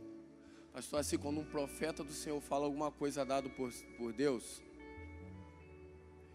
pastor, 0.73 1.01
assim, 1.01 1.19
quando 1.19 1.41
um 1.41 1.45
profeta 1.45 2.03
do 2.03 2.13
Senhor 2.13 2.41
fala 2.41 2.65
alguma 2.65 2.91
coisa 2.91 3.25
dado 3.25 3.51
por, 3.51 3.71
por 3.99 4.13
Deus, 4.13 4.63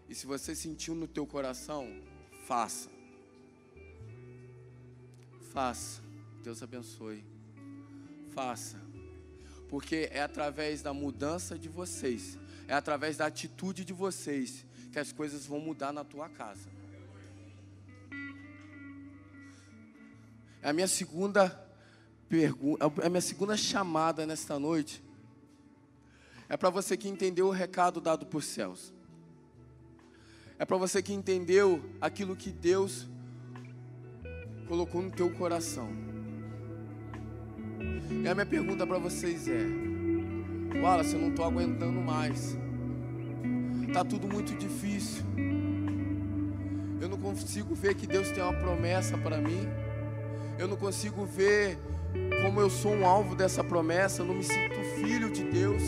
e 0.08 0.14
se 0.14 0.26
você 0.26 0.54
sentiu 0.54 0.94
no 0.94 1.08
teu 1.08 1.26
coração, 1.26 2.00
faça. 2.46 2.88
Faça. 5.52 6.02
Deus 6.42 6.62
abençoe. 6.62 7.24
Faça. 8.32 8.85
Porque 9.68 10.08
é 10.12 10.22
através 10.22 10.82
da 10.82 10.92
mudança 10.92 11.58
de 11.58 11.68
vocês, 11.68 12.38
é 12.68 12.74
através 12.74 13.16
da 13.16 13.26
atitude 13.26 13.84
de 13.84 13.92
vocês 13.92 14.64
que 14.92 14.98
as 14.98 15.12
coisas 15.12 15.44
vão 15.44 15.60
mudar 15.60 15.92
na 15.92 16.04
tua 16.04 16.28
casa. 16.28 16.68
É 20.62 20.70
a 20.70 20.72
minha 20.72 20.88
segunda 20.88 21.50
pergunta, 22.28 22.84
é 23.02 23.06
a 23.06 23.10
minha 23.10 23.20
segunda 23.20 23.56
chamada 23.56 24.26
nesta 24.26 24.58
noite. 24.58 25.02
É 26.48 26.56
para 26.56 26.70
você 26.70 26.96
que 26.96 27.08
entendeu 27.08 27.48
o 27.48 27.50
recado 27.50 28.00
dado 28.00 28.24
por 28.26 28.42
céus. 28.42 28.92
É 30.58 30.64
para 30.64 30.76
você 30.76 31.02
que 31.02 31.12
entendeu 31.12 31.84
aquilo 32.00 32.34
que 32.34 32.50
Deus 32.50 33.06
colocou 34.66 35.02
no 35.02 35.10
teu 35.10 35.30
coração. 35.34 36.05
E 38.10 38.28
a 38.28 38.34
minha 38.34 38.46
pergunta 38.46 38.86
para 38.86 38.98
vocês 38.98 39.48
é: 39.48 39.66
Wallace, 40.80 41.14
eu 41.14 41.20
não 41.20 41.30
estou 41.30 41.44
aguentando 41.44 42.00
mais. 42.00 42.56
Tá 43.92 44.04
tudo 44.04 44.28
muito 44.28 44.54
difícil. 44.54 45.24
Eu 47.00 47.08
não 47.08 47.18
consigo 47.18 47.74
ver 47.74 47.94
que 47.94 48.06
Deus 48.06 48.30
tem 48.30 48.42
uma 48.42 48.52
promessa 48.52 49.16
para 49.16 49.38
mim. 49.38 49.66
Eu 50.58 50.66
não 50.66 50.76
consigo 50.76 51.24
ver 51.24 51.78
como 52.42 52.60
eu 52.60 52.68
sou 52.68 52.92
um 52.92 53.06
alvo 53.06 53.34
dessa 53.34 53.62
promessa. 53.62 54.22
Eu 54.22 54.26
não 54.26 54.34
me 54.34 54.42
sinto 54.42 54.74
filho 54.96 55.30
de 55.30 55.44
Deus. 55.44 55.82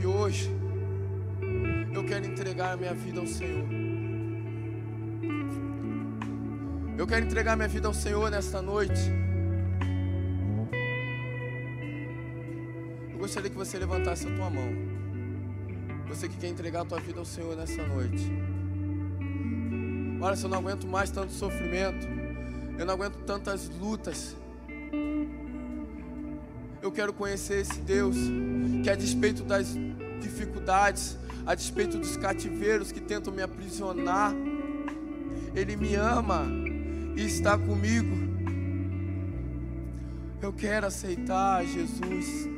E 0.00 0.06
hoje 0.06 0.50
eu 1.92 2.04
quero 2.04 2.26
entregar 2.26 2.74
a 2.74 2.76
minha 2.76 2.94
vida 2.94 3.20
ao 3.20 3.26
Senhor. 3.26 3.87
Quero 7.08 7.24
entregar 7.24 7.56
minha 7.56 7.68
vida 7.68 7.88
ao 7.88 7.94
Senhor 7.94 8.30
nesta 8.30 8.60
noite. 8.60 9.00
Eu 13.10 13.18
gostaria 13.18 13.48
que 13.48 13.56
você 13.56 13.78
levantasse 13.78 14.26
a 14.26 14.36
tua 14.36 14.50
mão. 14.50 14.68
Você 16.08 16.28
que 16.28 16.36
quer 16.36 16.48
entregar 16.48 16.82
a 16.82 16.84
tua 16.84 17.00
vida 17.00 17.18
ao 17.18 17.24
Senhor 17.24 17.56
nessa 17.56 17.82
noite. 17.86 18.30
Olha, 20.20 20.36
se 20.36 20.44
eu 20.44 20.50
não 20.50 20.58
aguento 20.58 20.86
mais 20.86 21.10
tanto 21.10 21.32
sofrimento, 21.32 22.06
eu 22.78 22.84
não 22.84 22.92
aguento 22.92 23.16
tantas 23.24 23.70
lutas. 23.70 24.36
Eu 26.82 26.92
quero 26.92 27.14
conhecer 27.14 27.62
esse 27.62 27.80
Deus 27.80 28.16
que 28.84 28.90
a 28.90 28.94
despeito 28.94 29.42
das 29.44 29.74
dificuldades, 30.20 31.16
a 31.46 31.54
despeito 31.54 31.96
dos 31.96 32.18
cativeiros 32.18 32.92
que 32.92 33.00
tentam 33.00 33.32
me 33.32 33.40
aprisionar. 33.40 34.34
Ele 35.54 35.74
me 35.74 35.94
ama 35.94 36.67
e 37.18 37.26
está 37.26 37.58
comigo. 37.58 38.16
Eu 40.40 40.52
quero 40.52 40.86
aceitar 40.86 41.64
Jesus. 41.64 42.48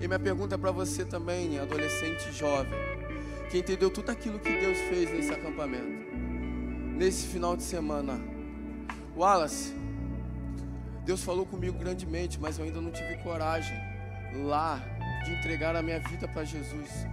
E 0.00 0.06
minha 0.06 0.18
pergunta 0.18 0.54
é 0.54 0.58
para 0.58 0.70
você 0.70 1.04
também, 1.04 1.58
adolescente 1.58 2.32
jovem, 2.32 2.72
que 3.50 3.58
entendeu 3.58 3.90
tudo 3.90 4.10
aquilo 4.10 4.38
que 4.38 4.50
Deus 4.50 4.78
fez 4.78 5.10
nesse 5.10 5.30
acampamento, 5.30 6.06
nesse 6.96 7.26
final 7.26 7.54
de 7.54 7.64
semana. 7.64 8.18
Wallace, 9.14 9.74
Deus 11.04 11.22
falou 11.22 11.44
comigo 11.44 11.78
grandemente, 11.78 12.40
mas 12.40 12.58
eu 12.58 12.64
ainda 12.64 12.80
não 12.80 12.90
tive 12.90 13.18
coragem 13.18 13.76
lá 14.46 14.80
de 15.26 15.32
entregar 15.34 15.76
a 15.76 15.82
minha 15.82 16.00
vida 16.00 16.26
para 16.26 16.44
Jesus. 16.44 17.06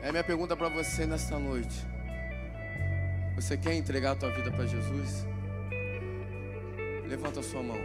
É 0.00 0.12
minha 0.12 0.22
pergunta 0.22 0.56
para 0.56 0.68
você 0.68 1.06
nesta 1.06 1.40
noite. 1.40 1.93
Você 3.36 3.56
quer 3.56 3.74
entregar 3.74 4.12
a 4.12 4.14
tua 4.14 4.30
vida 4.30 4.50
para 4.52 4.64
Jesus? 4.64 5.26
Levanta 7.08 7.40
a 7.40 7.42
sua 7.42 7.62
mão. 7.62 7.76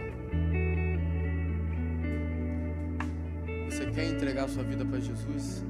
Você 3.68 3.90
quer 3.90 4.04
entregar 4.10 4.44
a 4.44 4.48
sua 4.48 4.62
vida 4.62 4.84
para 4.84 5.00
Jesus? 5.00 5.64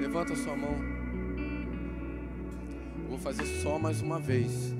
Levanta 0.00 0.32
a 0.32 0.36
sua 0.36 0.56
mão. 0.56 0.74
Vou 3.08 3.16
fazer 3.18 3.46
só 3.62 3.78
mais 3.78 4.02
uma 4.02 4.18
vez. 4.18 4.74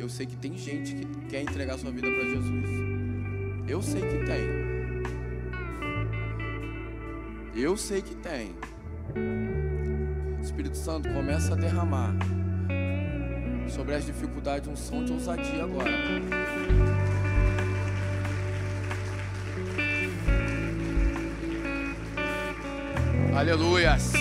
Eu 0.00 0.08
sei 0.08 0.26
que 0.26 0.36
tem 0.36 0.58
gente 0.58 0.94
que 0.96 1.06
quer 1.26 1.42
entregar 1.42 1.76
a 1.76 1.78
sua 1.78 1.92
vida 1.92 2.08
para 2.08 2.24
Jesus. 2.24 2.68
Eu 3.68 3.80
sei 3.80 4.00
que 4.00 4.26
tem. 4.26 4.72
Eu 7.54 7.76
sei 7.76 8.02
que 8.02 8.16
tem. 8.16 8.56
Espírito 10.42 10.76
Santo 10.76 11.08
começa 11.12 11.52
a 11.52 11.56
derramar 11.56 12.16
sobre 13.72 13.94
as 13.94 14.04
dificuldades 14.04 14.68
um 14.68 14.76
som 14.76 15.02
de 15.04 15.12
ousadia 15.12 15.64
agora. 15.64 15.90
Aleluias. 23.34 24.12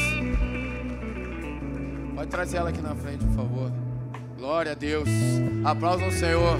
Pode 2.15 2.29
trazer 2.29 2.57
ela 2.57 2.69
aqui 2.69 2.81
na 2.81 2.95
frente, 2.95 3.25
por 3.25 3.35
favor. 3.35 3.71
Glória 4.37 4.71
a 4.71 4.75
Deus. 4.75 5.09
Aplausos 5.65 6.03
ao 6.03 6.11
Senhor. 6.11 6.57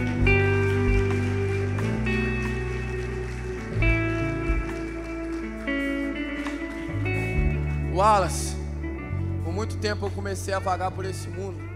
Wallace, 7.93 8.55
por 9.43 9.53
muito 9.53 9.77
tempo 9.77 10.07
eu 10.07 10.11
comecei 10.11 10.53
a 10.53 10.59
vagar 10.59 10.91
por 10.91 11.05
esse 11.05 11.29
mundo. 11.29 11.70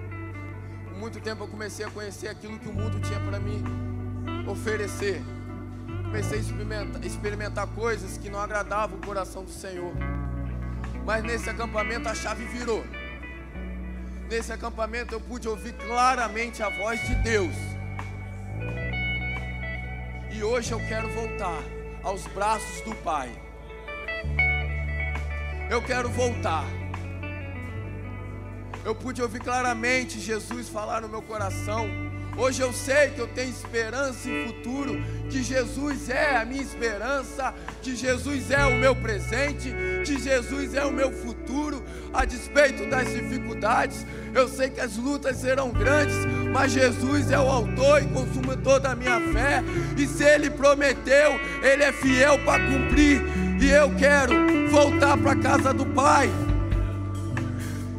Muito 1.06 1.22
tempo 1.22 1.44
eu 1.44 1.48
comecei 1.48 1.86
a 1.86 1.92
conhecer 1.92 2.28
aquilo 2.30 2.58
que 2.58 2.68
o 2.68 2.74
mundo 2.74 3.00
tinha 3.00 3.20
para 3.20 3.40
me 3.40 3.62
oferecer. 4.50 5.22
Comecei 6.02 6.40
a 6.40 6.42
experimentar, 6.42 7.06
experimentar 7.06 7.68
coisas 7.68 8.18
que 8.18 8.28
não 8.28 8.40
agradavam 8.42 8.98
o 8.98 9.06
coração 9.06 9.44
do 9.44 9.52
Senhor. 9.52 9.94
Mas 11.06 11.24
nesse 11.24 11.48
acampamento 11.48 12.10
a 12.10 12.16
chave 12.16 12.46
virou. 12.46 12.84
Nesse 14.28 14.52
acampamento 14.52 15.14
eu 15.14 15.22
pude 15.22 15.48
ouvir 15.48 15.74
claramente 15.74 16.64
a 16.64 16.70
voz 16.70 17.00
de 17.02 17.14
Deus. 17.22 17.54
E 20.32 20.44
hoje 20.44 20.72
eu 20.72 20.80
quero 20.88 21.08
voltar 21.14 21.62
aos 22.02 22.26
braços 22.26 22.82
do 22.82 22.96
Pai. 23.04 23.30
Eu 25.70 25.84
quero 25.84 26.10
voltar. 26.10 26.66
Eu 28.86 28.96
pude 28.96 29.22
ouvir 29.22 29.42
claramente 29.42 30.20
Jesus 30.20 30.70
falar 30.70 31.02
no 31.02 31.10
meu 31.10 31.22
coração 31.22 31.90
Hoje 32.38 32.62
eu 32.62 32.74
sei 32.74 33.12
que 33.12 33.20
eu 33.20 33.28
tenho 33.28 33.50
esperança 33.50 34.30
e 34.30 34.48
futuro, 34.48 35.02
que 35.30 35.42
Jesus 35.42 36.10
é 36.10 36.36
a 36.36 36.44
minha 36.44 36.62
esperança, 36.62 37.54
que 37.82 37.96
Jesus 37.96 38.52
é 38.52 38.66
o 38.66 38.76
meu 38.76 38.94
presente, 38.94 39.74
que 40.06 40.20
Jesus 40.20 40.74
é 40.74 40.84
o 40.84 40.92
meu 40.92 41.14
futuro, 41.14 41.82
a 42.14 42.26
despeito 42.26 42.90
das 42.90 43.08
dificuldades. 43.10 44.06
Eu 44.34 44.50
sei 44.50 44.70
que 44.70 44.82
as 44.82 44.98
lutas 44.98 45.38
serão 45.38 45.72
grandes, 45.72 46.18
mas 46.52 46.74
Jesus 46.74 47.32
é 47.32 47.40
o 47.40 47.50
autor 47.50 48.04
e 48.04 48.08
consumidor 48.08 48.82
da 48.82 48.94
minha 48.96 49.22
fé, 49.32 49.64
e 49.98 50.06
se 50.06 50.26
Ele 50.26 50.50
prometeu, 50.50 51.40
Ele 51.64 51.84
é 51.84 51.94
fiel 51.94 52.38
para 52.44 52.62
cumprir, 52.66 53.22
e 53.62 53.70
eu 53.70 53.96
quero 53.96 54.70
voltar 54.70 55.18
para 55.18 55.32
a 55.32 55.38
casa 55.38 55.74
do 55.74 55.86
Pai. 55.86 56.30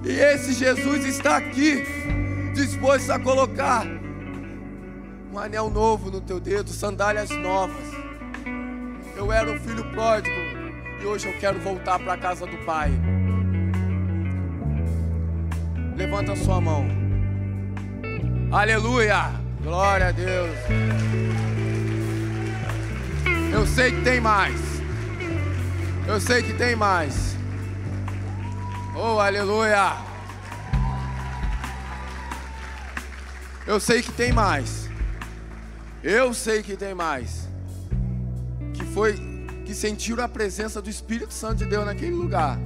E 0.07 0.21
esse 0.21 0.53
Jesus 0.53 1.05
está 1.05 1.37
aqui, 1.37 1.85
disposto 2.55 3.11
a 3.11 3.19
colocar 3.19 3.85
um 5.33 5.37
anel 5.37 5.69
novo 5.69 6.13
no 6.13 6.21
teu 6.21 6.39
dedo, 6.39 6.71
sandálias 6.71 7.29
novas. 7.31 7.85
Eu 9.17 9.33
era 9.33 9.51
um 9.51 9.59
filho 9.59 9.85
pródigo 9.91 10.37
e 11.03 11.05
hoje 11.05 11.27
eu 11.27 11.37
quero 11.41 11.59
voltar 11.59 11.99
para 11.99 12.13
a 12.13 12.17
casa 12.17 12.47
do 12.47 12.57
Pai. 12.59 12.93
Levanta 15.97 16.35
a 16.35 16.37
sua 16.37 16.61
mão. 16.61 16.87
Aleluia! 18.53 19.33
Glória 19.61 20.07
a 20.07 20.13
Deus. 20.13 20.57
Eu 23.53 23.67
sei 23.67 23.91
que 23.91 24.03
tem 24.03 24.21
mais. 24.21 24.61
Eu 26.07 26.21
sei 26.21 26.45
que 26.45 26.55
tem 26.55 26.77
mais. 26.77 27.36
Oh, 28.99 29.21
aleluia! 29.21 29.93
Eu 33.67 33.79
sei 33.79 34.01
que 34.01 34.11
tem 34.11 34.33
mais. 34.33 34.89
Eu 36.03 36.33
sei 36.33 36.63
que 36.63 36.79
tem 36.79 36.95
mais. 36.95 37.47
Que 38.73 38.83
foi 38.87 39.17
que 39.67 39.75
sentiram 39.75 40.25
a 40.25 40.29
presença 40.29 40.81
do 40.81 40.89
Espírito 40.89 41.35
Santo 41.35 41.57
de 41.57 41.67
Deus 41.67 41.85
naquele 41.85 42.15
lugar. 42.15 42.59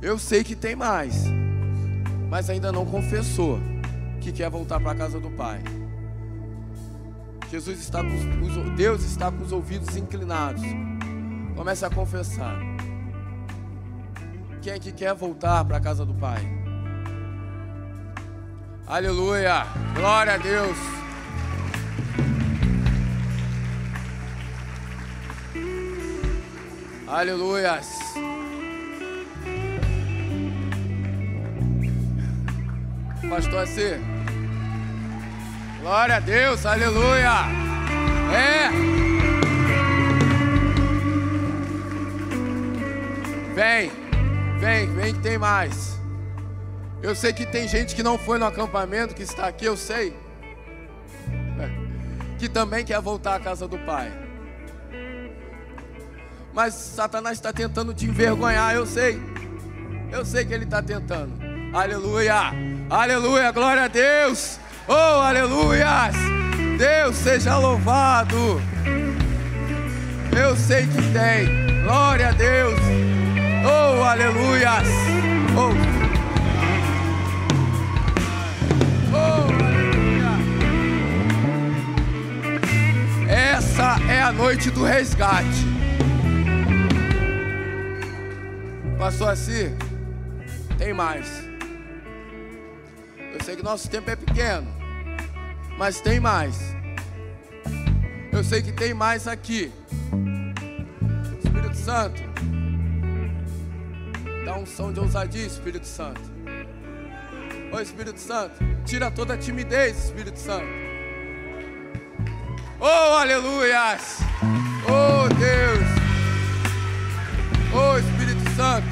Eu 0.00 0.18
sei 0.18 0.42
que 0.42 0.56
tem 0.56 0.74
mais. 0.74 1.24
Mas 2.30 2.48
ainda 2.48 2.72
não 2.72 2.86
confessou 2.86 3.60
que 4.22 4.32
quer 4.32 4.48
voltar 4.48 4.80
para 4.80 4.92
a 4.92 4.94
casa 4.94 5.20
do 5.20 5.30
Pai. 5.32 5.62
Jesus 7.50 7.78
está 7.78 8.02
com 8.02 8.08
os, 8.08 8.70
Deus 8.74 9.04
está 9.04 9.30
com 9.30 9.44
os 9.44 9.52
ouvidos 9.52 9.98
inclinados. 9.98 10.62
Comece 11.54 11.84
a 11.84 11.90
confessar. 11.90 12.73
Quem 14.64 14.72
é 14.72 14.78
que 14.78 14.92
quer 14.92 15.12
voltar 15.12 15.62
para 15.66 15.76
a 15.76 15.80
casa 15.80 16.06
do 16.06 16.14
Pai? 16.14 16.40
Aleluia! 18.86 19.66
Glória 19.94 20.32
a 20.32 20.36
Deus! 20.38 20.78
Aleluias! 27.06 27.90
Pastor 33.28 33.58
assim. 33.64 34.00
Glória 35.82 36.16
a 36.16 36.20
Deus, 36.20 36.64
aleluia! 36.64 37.34
É! 38.32 38.70
Vem, 43.54 44.03
vem, 44.64 44.86
vem 44.94 45.14
que 45.14 45.20
tem 45.20 45.36
mais. 45.36 45.98
Eu 47.02 47.14
sei 47.14 47.34
que 47.34 47.44
tem 47.44 47.68
gente 47.68 47.94
que 47.94 48.02
não 48.02 48.16
foi 48.16 48.38
no 48.38 48.46
acampamento, 48.46 49.14
que 49.14 49.22
está 49.22 49.46
aqui, 49.46 49.66
eu 49.66 49.76
sei. 49.76 50.16
Que 52.38 52.48
também 52.48 52.82
quer 52.82 52.98
voltar 53.00 53.34
à 53.34 53.40
casa 53.40 53.68
do 53.68 53.78
Pai. 53.78 54.10
Mas 56.54 56.72
Satanás 56.72 57.36
está 57.36 57.52
tentando 57.52 57.92
te 57.92 58.06
envergonhar, 58.06 58.74
eu 58.74 58.86
sei. 58.86 59.20
Eu 60.10 60.24
sei 60.24 60.46
que 60.46 60.54
ele 60.54 60.64
está 60.64 60.80
tentando. 60.80 61.32
Aleluia, 61.74 62.52
aleluia, 62.88 63.50
glória 63.50 63.84
a 63.84 63.88
Deus. 63.88 64.58
Oh, 64.88 65.20
aleluias. 65.20 66.14
Deus 66.78 67.16
seja 67.16 67.58
louvado. 67.58 68.60
Eu 70.34 70.56
sei 70.56 70.86
que 70.86 71.02
tem. 71.12 71.82
Glória 71.84 72.28
a 72.28 72.32
Deus. 72.32 72.93
Oh, 73.64 74.02
aleluias. 74.04 74.88
Oh. 75.56 75.94
Essa 83.28 83.96
é 84.08 84.20
a 84.20 84.32
noite 84.32 84.70
do 84.70 84.84
resgate. 84.84 85.64
Pastor 88.98 89.30
assim, 89.30 89.76
tem 90.78 90.92
mais. 90.92 91.26
Eu 93.32 93.42
sei 93.42 93.56
que 93.56 93.62
nosso 93.62 93.88
tempo 93.90 94.10
é 94.10 94.16
pequeno, 94.16 94.66
mas 95.78 96.00
tem 96.00 96.20
mais. 96.20 96.74
Eu 98.30 98.44
sei 98.44 98.62
que 98.62 98.72
tem 98.72 98.94
mais 98.94 99.26
aqui. 99.26 99.72
Espírito 101.42 101.76
Santo, 101.76 102.22
dá 104.54 104.58
um 104.58 104.66
som 104.66 104.92
de 104.92 105.00
ousadia, 105.00 105.44
Espírito 105.44 105.86
Santo. 105.86 106.20
Ô 107.72 107.80
Espírito 107.80 108.20
Santo, 108.20 108.54
tira 108.84 109.10
toda 109.10 109.34
a 109.34 109.36
timidez, 109.36 110.04
Espírito 110.04 110.38
Santo. 110.38 110.66
Oh, 112.78 113.16
aleluias! 113.16 114.18
Oh, 114.86 115.28
Deus! 115.34 115.88
Oh, 117.74 117.98
Espírito 117.98 118.50
Santo! 118.54 118.86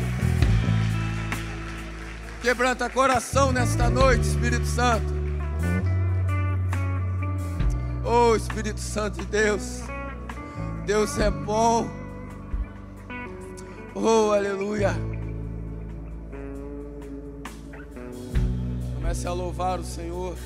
Quebranta 2.41 2.91
coração 2.91 3.53
nesta 3.53 3.89
noite, 3.89 4.27
Espírito 4.27 4.67
Santo. 4.67 5.15
Oh, 8.05 8.35
Espírito 8.35 8.81
Santo 8.81 9.21
de 9.21 9.27
Deus. 9.27 9.83
Deus 10.85 11.17
é 11.21 11.31
bom. 11.31 11.89
Oh, 13.95 14.33
aleluia. 14.33 15.12
Comece 19.13 19.29
a 19.29 19.33
louvar 19.35 19.79
o 19.79 19.85
Senhor. 19.85 20.39